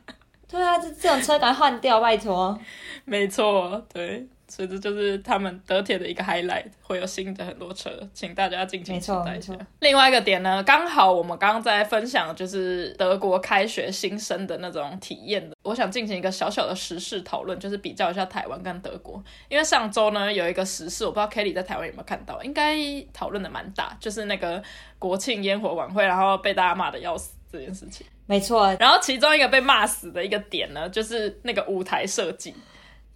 [0.49, 2.57] 对啊，这这种车赶快换掉，拜托。
[3.05, 4.27] 没错，对。
[4.49, 9.53] 所以这就是他们德铁的一个 highlight，会有新的很多车，请大家敬请期待一下。
[9.81, 19.21] 另外一个点呢，刚好我们刚刚在分享就是德国开学新生的那种体验的，我想进行一个小小的时事讨论，就是比较一下台湾跟德国。
[19.49, 22.77] 因为上周呢有一个时事，我不知道 Kelly 在台湾有没有看到，应该
[23.11, 24.63] 讨论的蛮大，就是那个
[24.97, 28.07] 国庆烟火晚会，然后被大家骂的要死这件事情。
[28.27, 32.53] 没错，然后其中一个被骂死的一个点呢，就是那个舞台设计。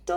[0.06, 0.16] 对，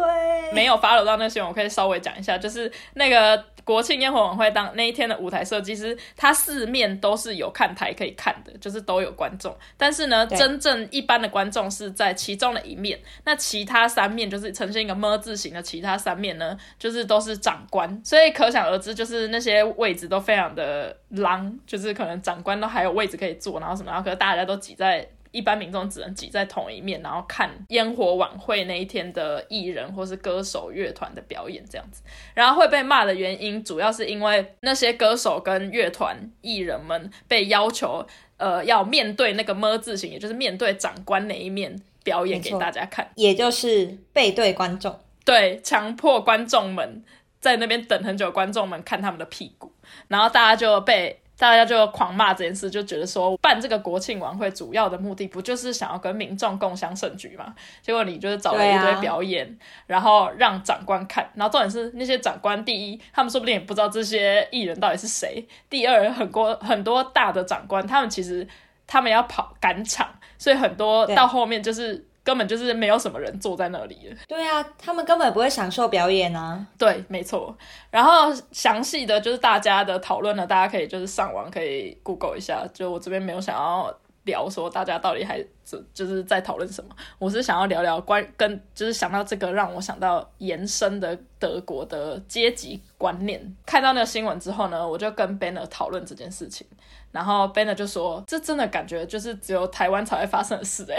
[0.53, 9.55] 没有 follow 到那些，我可以稍微讲一下，就是那个国庆烟火晚会当那一天的舞台设计师，它四面都是有看台可以看的，就是都有观众。
[9.77, 18.01] 但是呢，真正一般的观众是在其中的一面，那其他三面就是呈现一个么字形的，其他三面呢，就是都是长官。
[18.05, 25.07] 所以可想而知，就是那些位置都非常的狼，就是可能长官都还有位置可以坐，然后什么，然后可是大家都挤在。
[25.35, 32.05] 一般民众只能挤在同一面，然后看烟火晚会那一天的艺人或是歌手乐团的表演这样子。
[32.35, 47.03] 然后会被骂的原因，主要是因为那些歌手跟乐团艺人们被要求，呃，要面对那个么字形，也就是面对长官那一面表演给大家看，也就是背对观众，对，强迫观众们
[47.41, 49.73] 在那边等很久，观众们看他们的屁股，
[50.07, 51.21] 然后大家就被。
[51.45, 57.55] 大家就狂骂这件事，就觉得说办这个国庆晚会主要的目的不就是想要跟民众共享盛举嘛？
[57.83, 68.49] 结果你就是找了一堆表演，然后让长官看，然后重点是那些长官，第一，他们说不定也不知道这些艺人到底是谁；第二，很多很多大的长官，他们其实
[68.87, 72.07] 他们要跑赶场，所以很多到后面就是。
[72.25, 76.67] 根本就是没有什么人坐在那里对啊，他们根本不会享受表演啊。
[76.79, 77.55] 对，没错。
[77.91, 82.67] 然后详细的就是大家的讨论呢，大家可以就是上网可以 Google 一下。
[82.73, 93.55] 就我这边没有想要聊说大家到底还就就是在讨论什么，我是想要聊聊关跟就是想到这个让我想到延伸的德国的阶级观念。
[93.67, 96.67] 看到那个新闻之后呢，我就跟 Banner 讨论这件事情。
[97.13, 100.97] 然后 Banner 就说：“这真的感觉就是只有台湾才会发生的事哎。”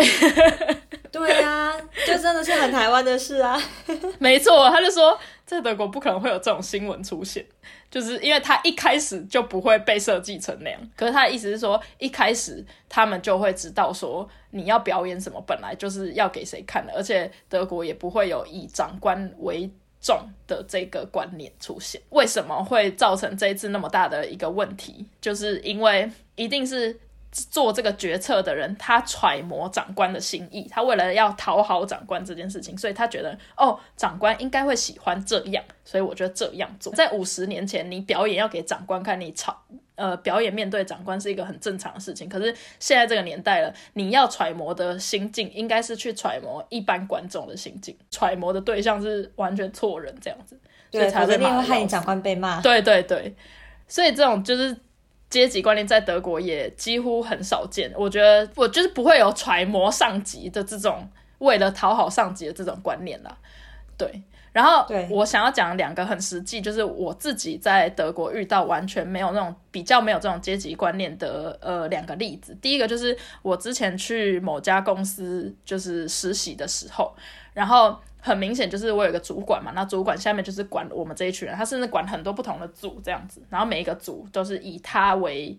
[1.20, 1.74] 对呀，
[2.06, 3.60] 就真的是很台湾的事啊。
[4.20, 7.46] 没错，他就说在德国不可能会有这种新闻出现，
[7.90, 10.80] 就是因为他一开始就不会被设计成那样。
[10.96, 19.70] 可是他的意思是说，一开始他们就会知道说你要表演什么，本来就是要给谁看的，而且德国也不会有以长官为。
[20.02, 25.04] 重的这个观念出现，为什么会造成这一次那么大的一个问题？
[25.20, 26.96] 就是因为一定是
[27.52, 36.94] 做这个决策的人，他揣摩长官的心意，他为了要讨好长官这件事情，所以他觉得哦，长官应该会喜欢这样，所以我觉得这样做。
[36.94, 39.62] 在五十年前，你表演要给长官看，你吵。
[39.98, 50.60] 呃，表演面对长官是一个很正常的事情，可是现在这个年代了，你要揣摩的心境应该是去揣摩一般观众的心境，揣摩的对象是完全错人这样子，
[50.92, 52.60] 所以才会害你长官被骂。
[52.60, 53.34] 对对对，
[53.88, 54.76] 所以这种就是
[55.30, 57.92] 阶级观念在德国也几乎很少见。
[57.96, 61.10] 我觉得我就是不会有揣摩上级的这种
[61.40, 63.38] 为了讨好上级的这种观念啦。
[63.98, 72.58] 对，然后我想要讲两个很实际，就是我自己在德国遇到完全没有那种比较没有这种阶级观念的呃两个例子。
[72.62, 77.14] 第一个就是我之前去某家公司就是实习的时候，
[77.54, 77.98] 然后。
[78.26, 85.56] 很明显就是我有个主管嘛，那主管下面就是管我们这一群人，他甚至管很多不同的组这样子，然后每一个组都是以他为，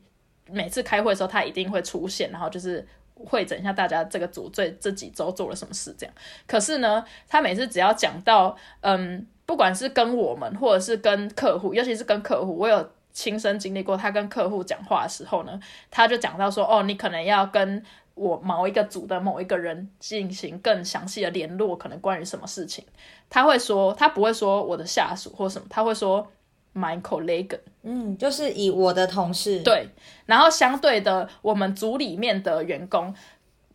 [0.50, 6.12] 每次开会的时候他一定会出现，然后就是会整一下大家这个组这这几周做了什么事这样。
[6.44, 17.80] 可是呢，他每次只要讲到，嗯，不管是跟我们或者是跟客户，尤其是跟客户，我有亲身经历过，他跟客户讲话的时候呢，他就讲到说，哦，你可能要跟。
[18.16, 22.82] 我某一个组的某一个人进行更详细的联络，可能关于什么事情，
[23.28, 26.26] 他会说，他不会说我的下属或什么，他会说
[26.74, 29.60] my colleague，嗯，就是以我的同事。
[29.60, 29.90] 对，
[30.24, 33.14] 然后相对的，我们组里面的员工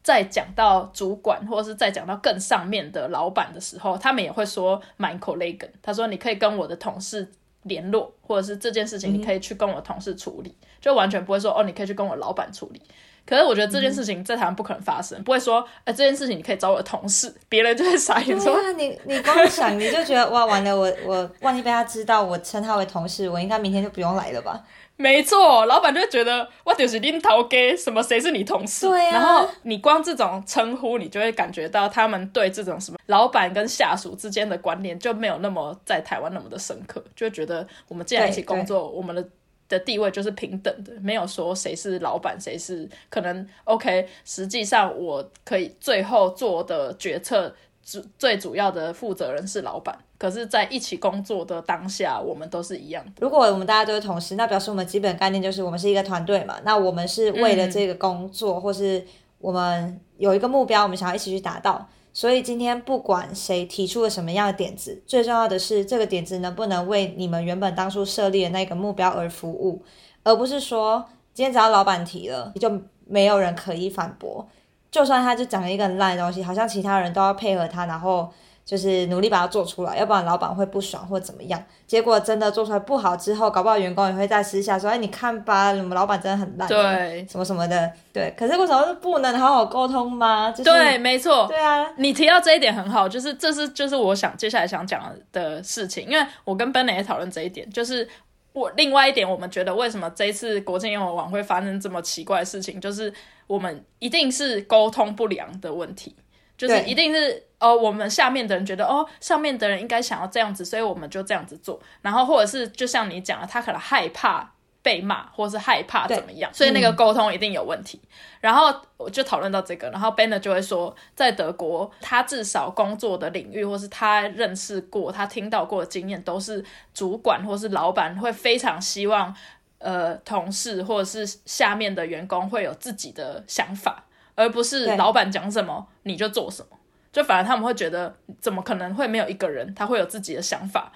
[0.02, 12.82] 在讲到主管或者是在讲到更上面的老板的时候，他们也会说 my colleague，他说你可以跟我的同事联络，或者是这件事情你可以去跟我同事处理，就完全不会说哦，你可以去跟我老板处理。
[13.26, 24.62] 可是我觉得这件事情在台湾不可能发生，不会说，哎，这件事情你可以找我的同事，别人就会傻眼说，你你光想你就觉得哇，完了，我 我万一被他知道我称他为同事，我应该明天就不用来了吧？
[24.98, 39.26] 没错，老板就会觉得我就是拎头给什么谁是你同事，对然后你光这种称呼，你就会感觉到他们对这种什么老板跟下属之间的观念就没有那么在台湾那么的深刻，就会觉得我们既然一起工作，我们的。
[39.72, 44.08] 的地位就是平等的，没有说谁是老板，谁是可能 OK。
[44.26, 47.54] 实际上，我可以最后做的决策
[47.84, 49.98] 主最主要的负责人是老板。
[50.18, 53.12] 可是，在一起工作的当下，我们都是一样的。
[53.20, 56.60] 如果我们大家都是同事，那表示我们基本概念就是我们是一个团队嘛。
[56.64, 59.04] 那我们是为了这个工作，或是
[59.40, 61.90] 我们有一个目标，我们想要一起去达到。
[62.14, 69.84] 所以今天不管谁提出了什么样的点子，最重要的是这个点子能不能为你们原本当初设立的那个目标而服务，
[70.24, 74.48] 而不是说今天只要老板提了，就没有人可以反驳。
[74.90, 78.32] 就算他就讲了一个很烂的东西，好像其他人都要配合他，然后。
[78.64, 81.62] 就是努力把它做出来，要不然老板会不爽或怎么样。
[81.86, 90.52] 结果真的做出来不好之后，搞不好员工也会在私下说：“哎，你看吧，你们老板真的很烂，对，什么什么的。”对，可是为什么不能好好沟通吗？
[90.64, 98.08] 对，没错，对啊，你提到这一点很好，就是这是就是我想接下来想讲的事情，因为我跟 Ben 也讨论这一点，就是
[98.54, 103.14] 我另外一点，我们觉得为什么这一次国庆烟火晚会发生这么奇怪的事情，就是
[103.48, 106.16] 我们一定是沟通不良的问题。
[106.58, 111.80] 就是一定是哦，我们下面的人觉得哦，上面的人应该想要这样子，所以我们就这样子做。
[112.02, 118.02] 然后或者是就像你讲的，他可能害怕被骂，或者是害怕怎么样，所以那个沟通一定有问题。
[118.40, 129.32] 然后我就讨论到这个，然后 Benner 就会说，在德国，他至少工作的领域，或是他认识过、他听到过的经验，都是主管或是老板会非常希望，
[129.78, 134.04] 呃，同事或者是下面的员工会有自己的想法。
[134.34, 136.78] 而不是老板讲什么你就做什么，
[137.12, 140.92] 就反而他们会觉得怎么可能会没有一个人他会有自己的想法，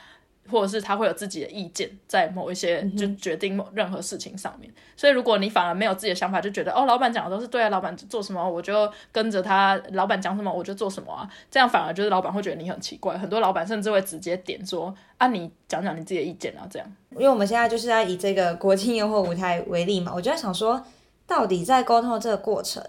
[0.49, 4.71] 或者是他会有自己的意见在某一些就决定某任何事情上面。
[4.95, 13.17] 所以如果你反而没有自己的想法，就觉得哦老板讲的都是对啊，老板做什么我就跟着他，老板讲什么我就做什么啊，这样反而就是老板会觉得你很奇怪。
[13.17, 16.95] 很多老板甚至会直接点说啊你讲讲你自己的意见啊这样。
[17.12, 20.82] 因为我们现在就是要以这个国庆烟火舞台为例嘛，我就在想说，
[21.28, 22.82] 到底在沟通的这个过程。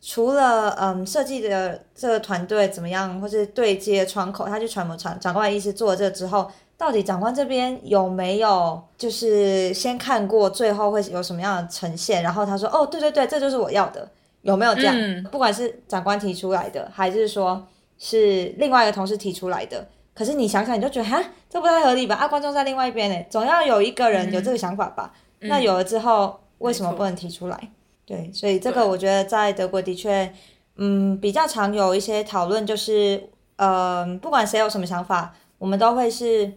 [0.00, 12.22] 除了嗯设计的这个团队怎么样，或是对接窗口，他去传播长长官的意思做了这之后，到底长官这边有没有就是先看过最后会有什么样的呈现？
[12.22, 14.08] 然后他说哦对对对，这就是我要的，
[14.42, 15.24] 有没有这样？
[15.32, 17.66] 不管是长官提出来的，还是说
[17.98, 22.14] 是另外一个同事提出来的，可是你想想你就觉得哈这不太合理吧？
[22.14, 25.12] 啊观众在另外一边呢，总要有一个人有这个想法吧？
[25.40, 27.70] 那有了之后为什么不能提出来？
[28.06, 30.32] 对，所以这个我觉得在德国的确，
[30.76, 36.52] 嗯，比较常有一些讨论，就是，呃，不管谁有什么想法，我们都会是，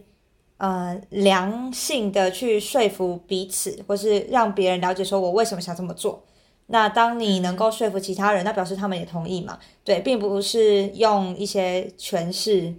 [0.58, 6.22] 呃，良性的去说服彼此，或是让别人了解说我为什么想这么做。
[6.66, 9.58] 那当你能够说服其他人，那表示他们也同意嘛？
[9.82, 12.72] 对，并不是用一些诠释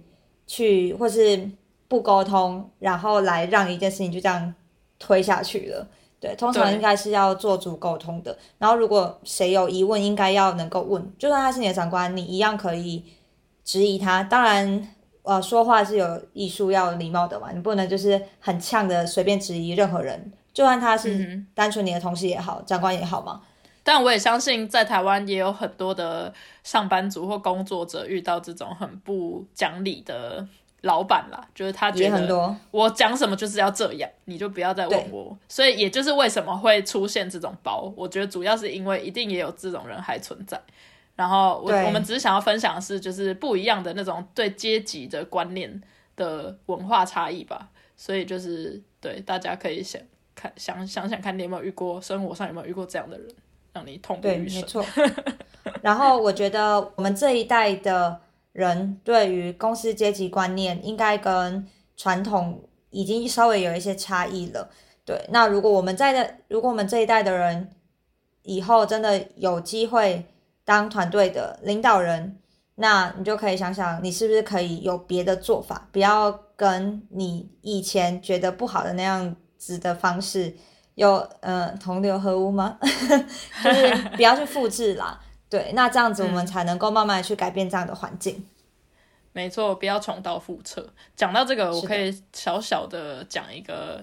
[0.46, 1.50] 去，或是
[1.88, 4.54] 不沟通，然后来让一件事情就这样
[4.98, 5.86] 推下去了。
[6.22, 8.38] 对，通常应该是要做足沟通的。
[8.56, 13.04] 然后，如果谁有疑问，应该要能够问，就算他是你的长官，你一样可以
[13.64, 14.22] 质疑他。
[14.22, 14.88] 当然，
[15.24, 23.40] 呃，说话是有艺术、要礼貌的嘛，你不能就是很呛的随便质疑任何人，就算他是单纯你的同事也好，长官也好嘛。
[23.82, 30.46] 但我也相信，在台湾也有很多的上班族或工作者遇到这种很不讲理的
[30.82, 35.36] 老板啦，就是他觉得我讲什么就是要这样，你就不要再问我。
[35.48, 40.60] 所以也就是为什么会出现这种包，我觉得主要是因为一定也有这种人还存在。
[41.16, 45.80] 然后我我们只是想要分享的是，就是不一样的那种对阶级的观念
[46.16, 47.68] 的文化差异吧。
[47.96, 50.00] 所以就是对大家可以想
[50.34, 53.28] 看想想想看，你有没有遇过生活上有没有遇过这样的人。
[53.74, 54.60] 让你痛不欲生。
[54.60, 54.84] 没错。
[55.80, 58.20] 然后我觉得我们这一代的
[58.52, 64.70] 人对于公司阶级观念，应该跟传统已经稍微有一些差异了。
[65.04, 67.70] 对，那如果我们在的，如果我们这一代的人
[68.42, 70.26] 以后真的有机会
[70.64, 72.38] 当团队的领导人，
[72.76, 80.54] 那你就可以想想，你是不是可以有别的做法，不要跟你以前觉得不好的那样子的方式。
[80.94, 82.78] 有呃同流合污吗？
[83.64, 85.18] 就是不要去复制啦。
[85.52, 88.42] 对，那这样子我们才能够慢慢去改变这样的环境。
[89.32, 90.90] 没错，不要重蹈覆辙。
[91.14, 94.02] 讲到这个，我可以小小的讲一个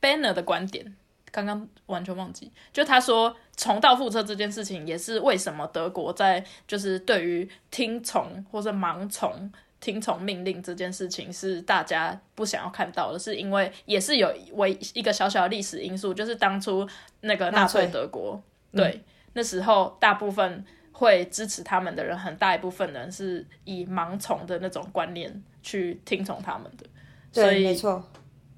[0.00, 0.94] Banner 的观点。
[1.32, 9.52] 刚刚完全忘记，就他说重蹈覆辙这件事情，也是为什么德国在就是对于听从或者盲从。
[9.80, 16.88] 听从命令这件事情是大家不想要看到的，是因为也是有为一个小小的历史因素，就是当初
[17.20, 18.40] 那个纳粹德国，
[18.72, 20.64] 对，那时候大部分
[20.96, 26.86] 会支持他们的人，很大一部分人是以盲从的那种观念去听从他们的，
[27.32, 28.02] 所以没错。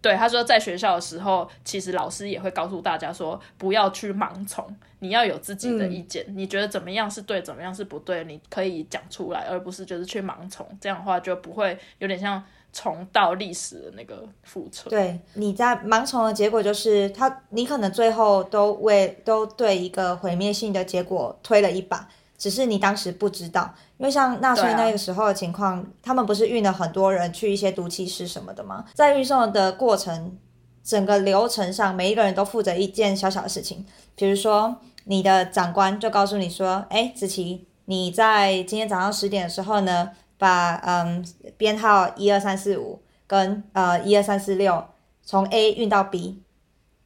[0.02, 4.64] 对，他说在学校的时候，其实老师也会告诉大家说，不要去盲从，
[5.00, 12.40] 你要有自己的意见，你觉得怎么样是对，怎么样是不对，你可以讲出来，而不是就是去盲从，这样的话就不会有点像
[12.72, 14.88] 重蹈历史的那个覆辙。
[14.90, 22.08] 对，你在盲从的结果就是他，你可能最后都为都对一个毁灭性的结果推了一把。
[22.38, 28.84] 只是你当时不知道，因为像纳粹那个时候的情况，他们不是运了很多人去一些毒气室什么的吗？
[28.94, 30.36] 在运送的过程，
[30.84, 33.86] 整个流程上，每一个人都负责一件小小的事情。
[34.14, 41.24] 比如说，你的长官就告诉你说：“哎，子琪，你在今天早上十点的时候呢，把嗯
[41.56, 44.84] 编号一二三四五跟呃一二三四六
[45.22, 46.42] 从 A 运到 B，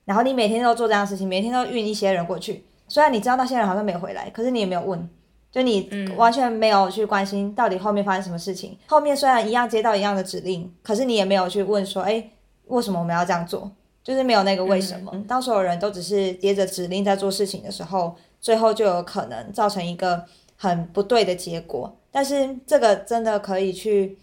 [0.06, 2.64] 然后你每天都做这样的事情，每天都运一些人过去。
[2.88, 5.08] 虽然你知道那些人好像没有回来，可是你也没有问。”
[5.50, 8.76] 就你完全没有去关心到底后面发生什么事情。
[8.86, 12.24] 后面虽然一样接到一样的指令，可是你也没有去问说，哎，
[12.66, 13.70] 为什么我们要这样做？
[14.02, 15.12] 就是没有那个为什么。
[15.28, 20.24] 当所有人都只是接着指令在做事情的时候，最后就有可能造成一个
[20.56, 21.94] 很不对的结果。
[22.10, 24.16] 但是这个真的可以去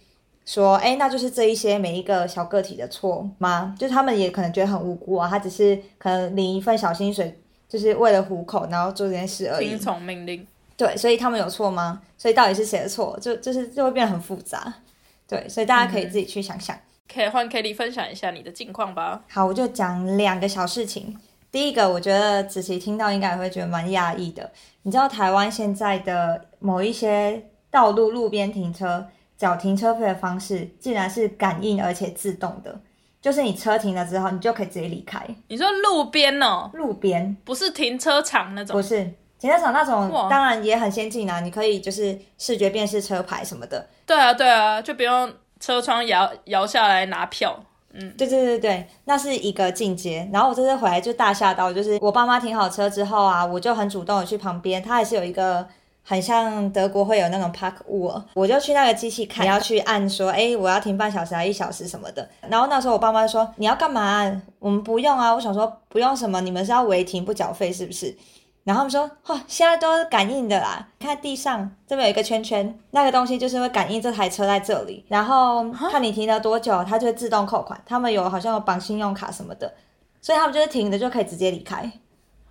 [0.45, 3.75] 说，哎，那就是这一些每一个小个体的错吗？
[3.77, 9.69] 就他们也可能觉得很无辜啊，他只是可能领一份小薪水，就是为了糊口，然后做这件事而已。
[9.69, 10.45] 听从命令。
[10.77, 12.01] 对，所以他们有错吗？
[12.17, 13.19] 所以到底是谁的错？
[13.19, 14.71] 就就是就会变得很复杂。
[15.27, 16.77] 对，所以大家可以自己去想想。
[17.11, 19.23] 可以换 Kelly 分享一下你的近况吧。
[19.29, 21.17] 好，我就讲两个小事情。
[21.51, 24.51] 第一个，我觉得子琪听到应该也会觉得蛮讶异的。
[24.83, 29.07] 你知道台湾现在的某一些道路路边停车
[29.37, 32.79] 缴停车费的方式，竟然是感应而且自动的，
[33.21, 35.25] 就是你车停了之后，你就可以直接离开。
[35.47, 36.69] 你说路边哦？
[36.73, 38.75] 路边不是停车场那种？
[38.75, 39.11] 不是。
[39.39, 43.87] 停车场那种当然也很先进啊，你可以就是视觉辨识车牌什么的。
[44.05, 47.59] 对啊，对啊，就不用车窗摇摇下来拿票。
[47.93, 50.29] 嗯，对对对对，那是一个进阶。
[50.31, 55.65] 然后我这次回来就大吓到，就是我爸妈停好车之后啊，我就很主动的去旁边，它还是有一个
[56.03, 62.27] 很像德国会有那种 park wall，我就去那个机器看，你要去按说，哎，我要停半小时啊一小时什么的。
[62.49, 64.41] 然后那时候我爸妈说，你要干嘛？
[64.59, 65.33] 我们不用啊。
[65.33, 68.15] 我想说不用什么，你们是要违停不缴费是不是？
[68.67, 70.85] 然后他们说：“嚯，现在都是感应的啦！
[70.99, 77.81] 看地上这边有一个圈圈，那个东西就是会感应这台车在这里，然后看你停了多久，它就会自动扣款。
[77.85, 79.73] 他们有好像有绑信用卡什么的，
[80.21, 81.89] 所以他们就是停的就可以直接离开。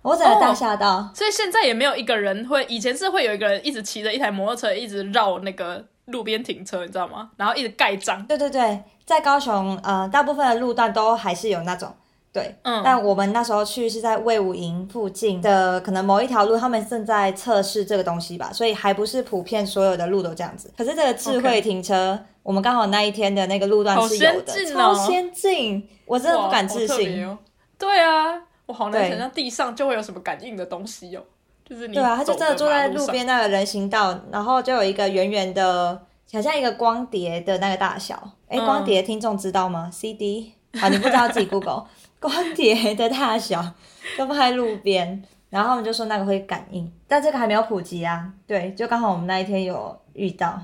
[0.01, 7.29] 我整个大吓到，所以现在也没有一个人会，以前是会有一个人一直骑着一台摩托车一直绕那个路边停车，你知道吗？
[7.37, 8.25] 然后一直盖章。
[8.25, 11.93] 对对对，在高雄，呃，大部分的路段都还是有那种。”
[12.37, 20.71] 对，嗯，但我们那时候去是在魏武营附近的，可能某一条路，他们正在测试这个东西吧，所以还不是普遍所有的路都这样子。
[20.77, 27.37] 可是这个智慧停车，我们刚好那一天的那个路段是有的，超先进，我真的不敢置信。
[27.79, 31.23] 对啊，我好难想象地上就会有什么感应的东西哦，
[31.65, 35.99] 就是你对啊，他就真的坐在路边那个人行道，然后就有一个圆圆的，
[36.31, 38.31] 好像一个光碟的那个大小。
[38.47, 40.53] 哎，光碟听众知道吗？CD。
[40.79, 41.85] 好，你不知道自己 Google
[42.19, 43.61] 光碟的大小
[44.17, 48.31] 都放在路边，然后他们就说那个会感应，但这个还没有普及啊。
[48.45, 50.59] 对，就刚好我们那一天有遇到，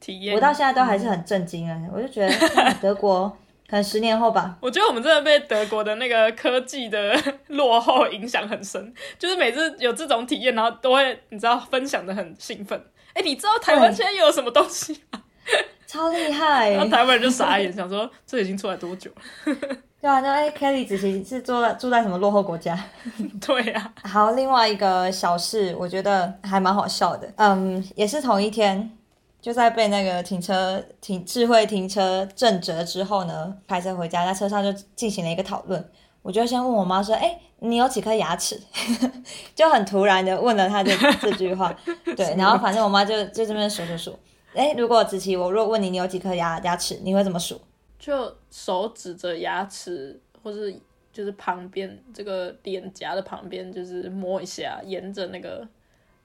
[0.00, 0.34] 体验。
[0.34, 1.80] 我到现在都还是很震惊啊！
[1.92, 3.28] 我就觉得德国
[3.68, 4.56] 可能十年后吧。
[4.60, 7.16] 我觉得我们真的被德国的那个科技的
[7.48, 12.84] 落后影响很深，就是每次有这种体验，然后都会你知道分享的很兴奋。
[13.14, 15.21] 哎，你知道台湾现在又有什么东西吗？
[15.86, 16.70] 超厉害！
[16.70, 19.54] 然后台湾人就傻眼，想说这已经出来多久了？
[20.00, 22.76] 对啊，那哎，Kelly 子琪是住在住在什么落后国家？
[23.40, 23.92] 对啊。
[24.02, 27.30] 好，另外一个小事，我觉得还蛮好笑的。
[27.36, 28.90] 嗯，也是同一天，
[29.40, 35.88] 就在被那个停车停智慧停车震折之后呢，开车回家，在车上就进行了一个讨论。
[36.22, 38.60] 我就先问我妈说：“哎，你有几颗牙齿？”
[39.54, 41.72] 就很突然的问了她这这句话。
[42.16, 44.18] 对，然后反正我妈就就这边数数数。
[44.54, 47.60] 哎，如果子琪，我若问你你有几颗牙牙齿，你会怎么数？
[47.98, 50.74] 就手指着牙齿，或是
[51.12, 55.66] 就是旁边这个脸颊的旁边，就是摸一下，沿着那个。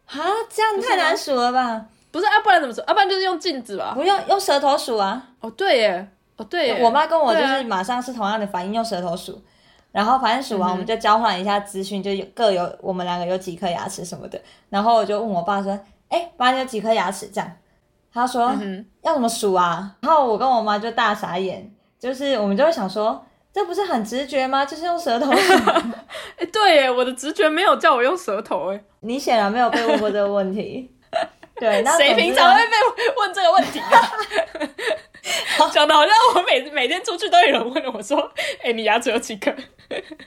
[0.08, 0.18] 啊，
[0.50, 1.86] 这样太难数了吧？
[2.12, 2.82] 不是啊，不然怎么数？
[2.82, 3.94] 啊，不然就是用镜子吧？
[3.94, 5.30] 不用，用舌头数啊。
[5.42, 6.84] 哦，对耶，哦对耶。
[6.84, 9.42] 我妈跟我就是马上是同样的反应，用舌头数。
[9.92, 14.40] 然后反正数完，我们就交换一下资讯，就有各有我们两个有几颗牙齿什么的。
[14.70, 15.78] 然后我就问我爸说
[16.10, 17.52] ：“哎，爸，你有几颗牙齿？”这样。
[18.14, 18.54] 他说
[19.02, 19.96] 要怎么数啊？
[20.02, 24.66] 然后我跟我妈就大傻眼，就是我们就会想说，这不是很直觉吗？
[24.66, 25.54] 就是用舌头数。
[26.38, 28.84] 哎，对耶，我的直觉没有叫我用舌头哎。
[29.02, 30.92] 你显然没有被问过这个问题。
[31.60, 32.72] 对，那谁平常会被
[33.18, 34.12] 问这个问题啊？
[35.74, 38.32] 讲的好像我每每天出去都有人问我说，
[38.64, 39.52] 哎，你牙齿有几颗？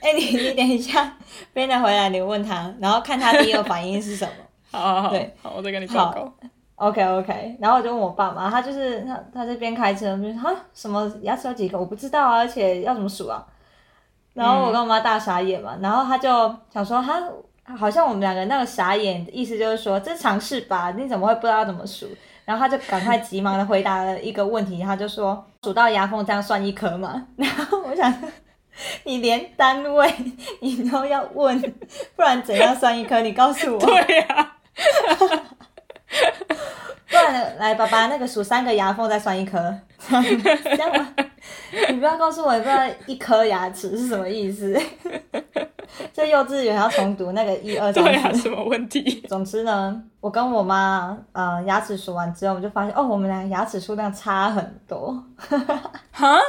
[0.01, 1.17] 哎，你你等一下，
[1.53, 4.31] 边的回来你问他，然后看他第一个反应是什么。
[4.71, 6.33] 好好好，对，好，我再跟你报告。
[6.81, 13.45] OK OK，然后我就问我爸妈，他就是他他这边开车，就说哈什么牙齿有几个，我不知道啊，而且要怎么数啊？
[14.33, 17.21] 然后我跟我妈大傻眼嘛，然后他就想说他
[17.77, 22.07] 好像我们两个那个傻眼，意思就是说这尝试吧，你怎么会不知道怎么数？
[22.45, 27.27] 然后他就赶快急忙的回答了一个问题，他就说数到牙缝这样算一颗嘛？
[27.37, 28.11] 然后我想
[29.03, 30.11] 你连单位
[30.61, 31.61] 你都要问，
[32.15, 33.21] 不然怎样算一颗？
[33.21, 33.79] 你告诉我。
[33.85, 34.55] 对呀。
[37.59, 39.73] 来，爸爸那个数三个牙缝再算一颗，
[40.09, 41.07] 这样吧？
[41.89, 44.79] 你不要告诉我，不知道一颗牙齿是什么意思？
[46.13, 49.21] 这幼稚园要重读那个一二三四，什么问题？
[49.27, 55.21] 总之呢，我跟我妈呃牙齿数完之后，我就发现哦，我们俩牙齿数量差很多。
[56.11, 56.39] 哈？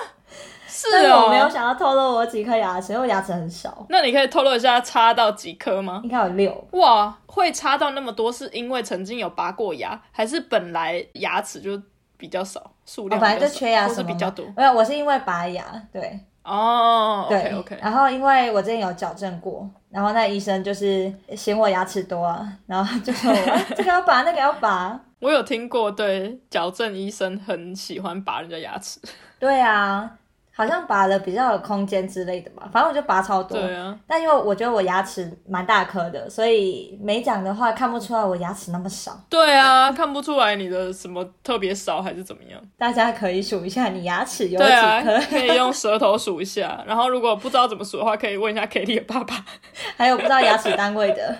[0.74, 3.84] 是哦，我没有想要透露我几颗牙齿，因为牙齿很少。
[3.90, 6.00] 那你可以透露一下插到几颗吗？
[6.02, 6.68] 应该有六。
[6.72, 11.78] 哇，会插到那么多，是因为曾经有拔过牙，还是本来牙齿就
[12.16, 14.46] 比较少，数量本来就缺牙是比较多？
[14.56, 16.18] 没有，我是因为拔牙，对。
[16.42, 17.78] 哦，对，OK。
[17.80, 23.32] 然后因为我之前有矫正过，然后那医生就是嫌我牙齿多啊，然后就说
[23.76, 24.98] 这个要拔，那个要拔。
[25.20, 28.98] 我有听过，对，矫正医生很喜欢拔人家牙齿。
[29.38, 30.10] 对啊。
[30.54, 33.58] 好像拔了比较有空间之类的吧，反正我就拔超多。
[33.58, 33.98] 对啊。
[34.06, 39.18] 但因为我觉得我牙齿蛮大颗的，所以没讲的话看不出来我牙齿那么少。
[39.30, 42.60] 对啊， 看不出来你的什么特别少还是怎么样。
[42.76, 46.84] 大家可以数一下你牙齿有几颗， 可以用舌头数一下。
[46.86, 49.44] 然后如果不知道怎么数的话，可以问一下 Kitty 的爸爸。
[49.96, 51.34] 还有不知道牙齿单位的。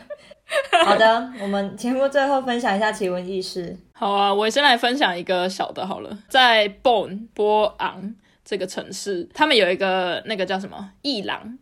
[0.85, 3.77] 好的，我们节目最后分享一下奇闻异事。
[3.93, 8.15] 好啊，我先来分享一个小的，好了，在 Bon 波昂。
[8.45, 11.59] 这个城市，他们有一个那个叫什么艺廊，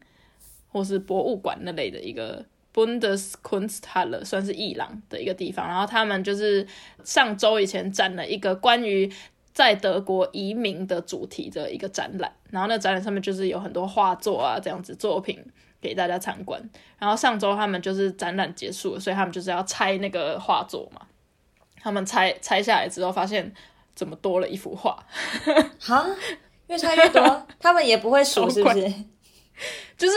[0.73, 5.69] 或是博物馆那类的一个 Bundeskunsthalle，算是艺廊的一个地方。
[5.69, 6.67] 然后他们就是
[7.05, 9.13] 上周以前展了一个关于
[9.53, 12.33] 在德国移民的主题的一个展览。
[12.51, 15.45] 然后那展览上面就是有很多画作啊这样子作品
[15.81, 16.61] 给大家参观。
[16.99, 21.03] 然后上周他们就是展览结束了，所以他们就是要拆那个画作嘛。
[21.83, 23.53] 他们拆拆下来之后，发现
[23.95, 25.05] 怎么多了一幅画？
[25.79, 26.07] 哈？
[26.71, 28.81] 越拆越多， 他们也不会数，是不是？
[29.99, 30.17] 就是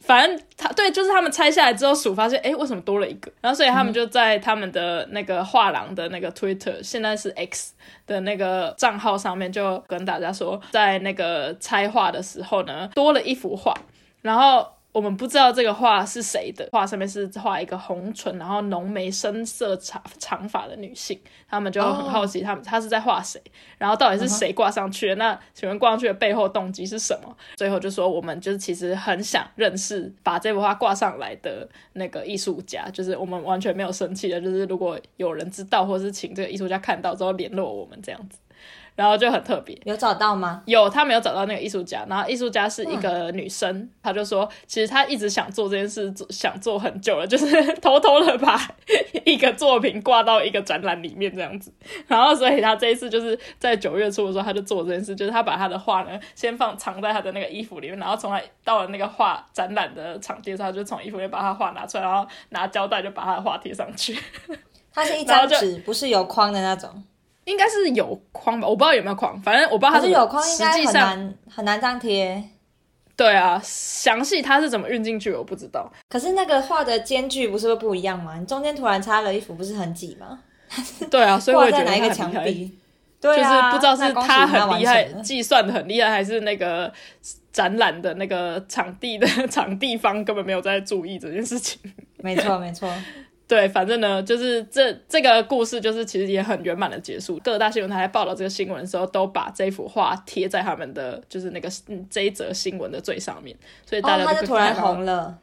[0.00, 3.30] 反正他对，就是他们拆下来之后数，发现哎，为什么多了一个？
[3.42, 7.74] 然后所以他们就在他们的那个画廊的那个 Twitter，现在是 X
[8.06, 13.74] 的那个账号上面，就跟大家说，在那个拆画的时候呢，多了一幅画，
[14.22, 14.66] 然后。
[14.92, 21.18] 我们不知道这个画是谁的，画上面是画一个红唇，然后浓眉深色长长发的女性，
[21.48, 23.40] 他们就很好奇，他们他是在画谁，
[23.78, 25.14] 然后到底是谁挂上去的？
[25.14, 27.36] 那请问挂上去的背后动机是什么？
[27.54, 38.38] 最后就说我们就是其实很想认识把这幅画挂上来的那个艺术家，就是我们完全没有生气的，就是如果有人知道或是请这个艺术家看到之后联络我们这样子。
[39.00, 39.74] 然后就很特别。
[39.84, 40.62] 有找到吗？
[40.66, 47.46] 有，他没有找到那个艺术家，然后艺术家是一个女生，她就说，其实她一直想做这件事，想做很久了，就是
[47.80, 48.60] 偷偷的把
[49.24, 51.72] 一个作品挂到一个展览里面这样子。
[52.06, 64.18] 然后，所以她这一次就是在九月初的时候，她就做这件事，就是她把她的画呢先放藏在她的那个衣服里面，然后从来到了那个画展览的场地上，就从衣服里面把她画拿出来，然后拿胶带就把她的画贴上去。
[64.92, 67.02] 它是一张纸，不是有框的那种。
[67.50, 72.42] 应该是有框吧，我不知道有没有框，反正我不知道它是有框，应该很难很难这样贴。
[73.16, 75.92] 对啊，详细它是怎么运进去我不知道。
[76.08, 78.36] 可是那个画的间距不是会不一样吗？
[78.38, 80.38] 你中间突然插了一幅，不是很挤吗？
[81.10, 82.72] 对啊， 所以我觉得哪一个墙壁？
[83.20, 86.90] 对啊，就是不知道是他很厉害，计算的很厉害，还是那个
[87.52, 91.78] 展览的那个场地的 场地方根本没有在注意这件事情。
[92.22, 92.90] 没错，没错。
[93.50, 97.36] 对，反正呢，就是这这个故事，就是其实也很圆满的结束。
[97.42, 105.36] 各大新闻台在报道这个新闻的时候，都把这幅画贴在他们的就是那个嗯这一则新闻的最上面，所以大家就突然红了。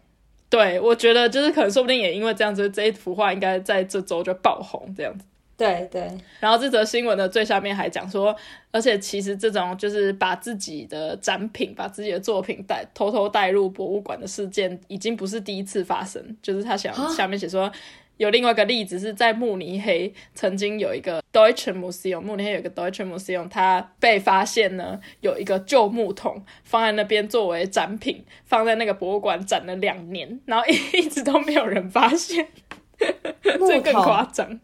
[0.49, 5.25] 对，我觉得就是可能说不定也因为这样子，这一幅画应该在这周就爆红这样子。
[5.57, 6.07] 对对。
[6.39, 8.33] 然后这则新闻的最下面还讲说，
[8.71, 16.37] 而且其实这种就是把自己的展品、把自己的作品带偷偷带入博物馆的事件，已经不是第一次发生。
[16.41, 17.71] 就是他想下面写说。
[18.17, 32.47] 有另外一个例子是在慕尼黑，曾经有一个 Deutsche Museum，慕尼黑有一个 Deutsche Museum，它被发现呢有一个旧木桶放在那边作为展品，放在那个博物馆展了两年，然后一一直都没有人发现，
[32.97, 34.59] 这更夸张。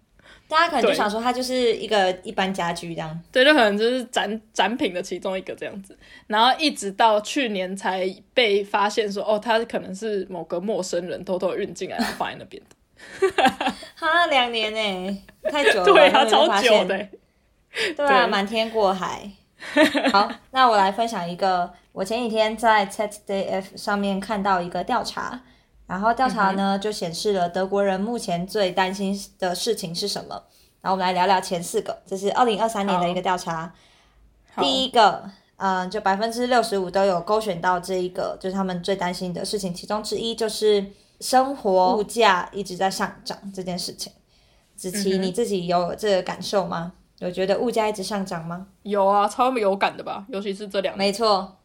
[0.54, 5.98] 大家可能就想说它就是一个一般家居这样，对，就可能就是展展品的其中一个这样子，
[6.28, 12.62] 然后一直到去年才被发现说，哦，它可能是某个陌生人偷偷运进来放在那边。
[12.70, 12.76] 的。
[13.96, 17.08] 哈，两年呢，太久了， 对啊，超久的，
[17.98, 19.30] 对啊，满天过海。
[20.12, 25.42] 好，那我来分享一个，我前几天在 TED F 上面看到一个调查，
[25.88, 30.44] 然后调查呢就显示了德国人目前最担心的事情是什么。
[30.82, 33.74] 然后我们来聊聊前四个，这是二零二三年的一个调查。
[34.58, 40.86] 第一个，嗯，就百分之六十五都有勾选到这一个，就是他们最担心的事情，其中之一就是。
[41.20, 44.12] 生活物价一直在上涨这件事情，
[44.76, 46.92] 子琪你自己有这个感受吗？
[47.20, 48.68] 有觉得物价一直上涨吗？
[48.82, 51.60] 有啊，超有感的吧，尤其是这两没错，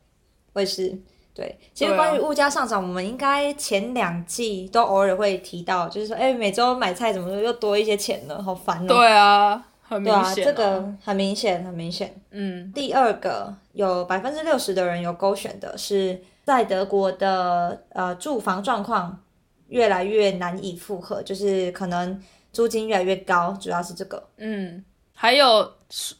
[0.53, 0.97] 我也是。
[1.39, 8.43] 对，其实关于物价上涨，我们应该前两季都偶尔会提到，就是说，哎，每周买菜怎么又多一些钱了？
[8.43, 8.89] 好烦哦。
[8.89, 12.13] 对啊，很明显，这个很明显，很明显。
[12.33, 19.21] 嗯，第二个有百分之六十的人有勾选的是在德国的呃住房状况。
[19.69, 22.19] 越来越难以负荷，就是可能
[22.55, 24.27] 租金越来越高，主要是这个。
[24.39, 24.83] 嗯，
[25.13, 25.71] 还有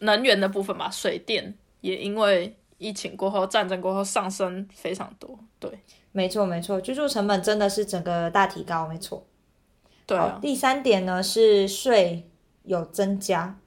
[0.01, 5.39] 能源的部分吧，水电也因为疫情过后、战争过后上升非常多。
[5.59, 5.71] 对，
[6.13, 9.27] 没错没错，居住成本真的是整个大提高，没错。
[10.07, 10.19] 对。
[10.41, 12.31] 第三点呢是税
[12.63, 13.59] 有增加，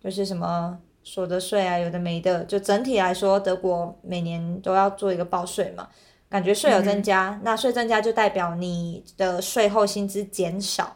[0.00, 5.88] 就是什么所得税啊，有的没的，就整体来说，德国每年都要做一个报税嘛。
[6.28, 10.94] 感觉税有增加，那税增加就代表你的税后薪资减少。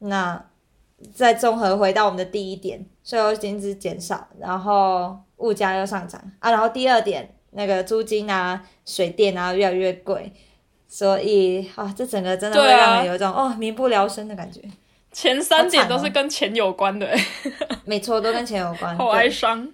[0.00, 0.44] 那
[1.14, 10.32] 再综合回到我们的第一点，税后薪资减少，然后物价又上涨啊，然后第二点那个租金啊、水电啊越来越贵，
[10.88, 14.60] 所以啊，这整个真的会让人有一种哦民不聊生的感觉。
[15.12, 17.08] 前三点都是跟钱有关的，
[17.86, 19.68] 没错，都跟钱有关， 好哀伤。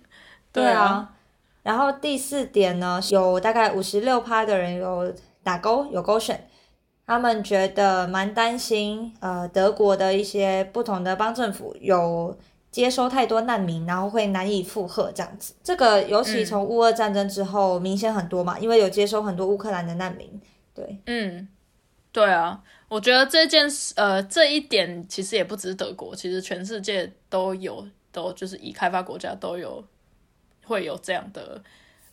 [0.52, 1.10] 对啊。
[1.62, 6.48] 然后第四点呢，有大概五十六趴的人有打勾，有勾选，
[7.06, 12.36] 他们觉得蛮担心，呃，德国的一些不同的邦政府有
[12.70, 15.54] 接收太多难民，然后会难以负荷这样子。
[15.62, 20.40] 这个尤其从乌俄战争之后明显很多嘛，因为有接收很多乌克兰的难民。
[20.74, 21.48] 对，嗯，
[22.12, 29.84] 对啊，我觉得这件事，呃，这一点其实也不只是德国，其实全世界都有，都就是已开发国家都有。
[30.62, 31.60] 会有这样的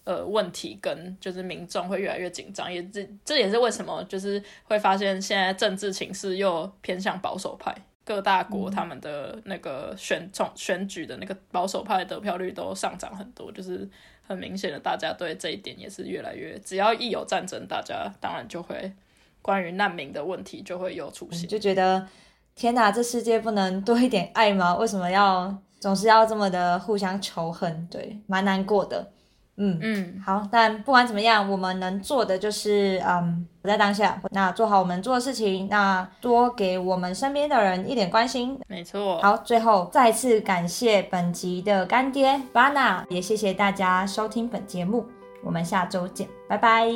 [0.04, 7.72] 呃问题，跟就是民众会越来越紧张，也这这也是为什么就是会发现现在政治情势又偏向保守派，
[8.08, 13.86] 各大国他们的那个选总选举的那个保守派得票率都上涨很多，就是
[14.26, 18.94] 很明显的，大家对这一点也是越来越，只要一有战争，大家当然就会
[19.42, 22.08] 关于难民的问题就会有出现，就觉得
[22.56, 24.78] 天哪，这世界不能多一点爱吗？
[24.78, 25.62] 为什么要？
[25.80, 29.12] 总是要这么的互相仇恨，对，蛮难过的。
[29.60, 38.60] 嗯嗯，好，但不管怎么样，我们能做的就是嗯，不在当下，那做好我们做的事情，那多给我们身边的人一点关心。
[38.68, 39.20] 没错。
[39.20, 45.06] 好，最后再次感谢本集的干爹 Bana，也谢谢大家收听本节目，
[45.44, 46.88] 我们下周见，拜拜，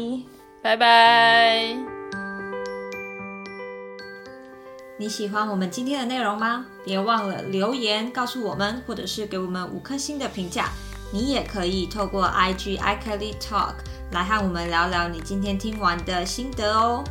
[0.62, 1.76] 拜拜。
[5.00, 6.68] 你喜欢我们今天的内容吗？
[6.86, 10.70] 别忘了留言告诉我们，或者是给我们五颗星的评价。
[11.12, 13.76] 你也可以透过 IG i Kelly Talk
[14.12, 17.04] 来和我们聊聊你今天听完的心得哦。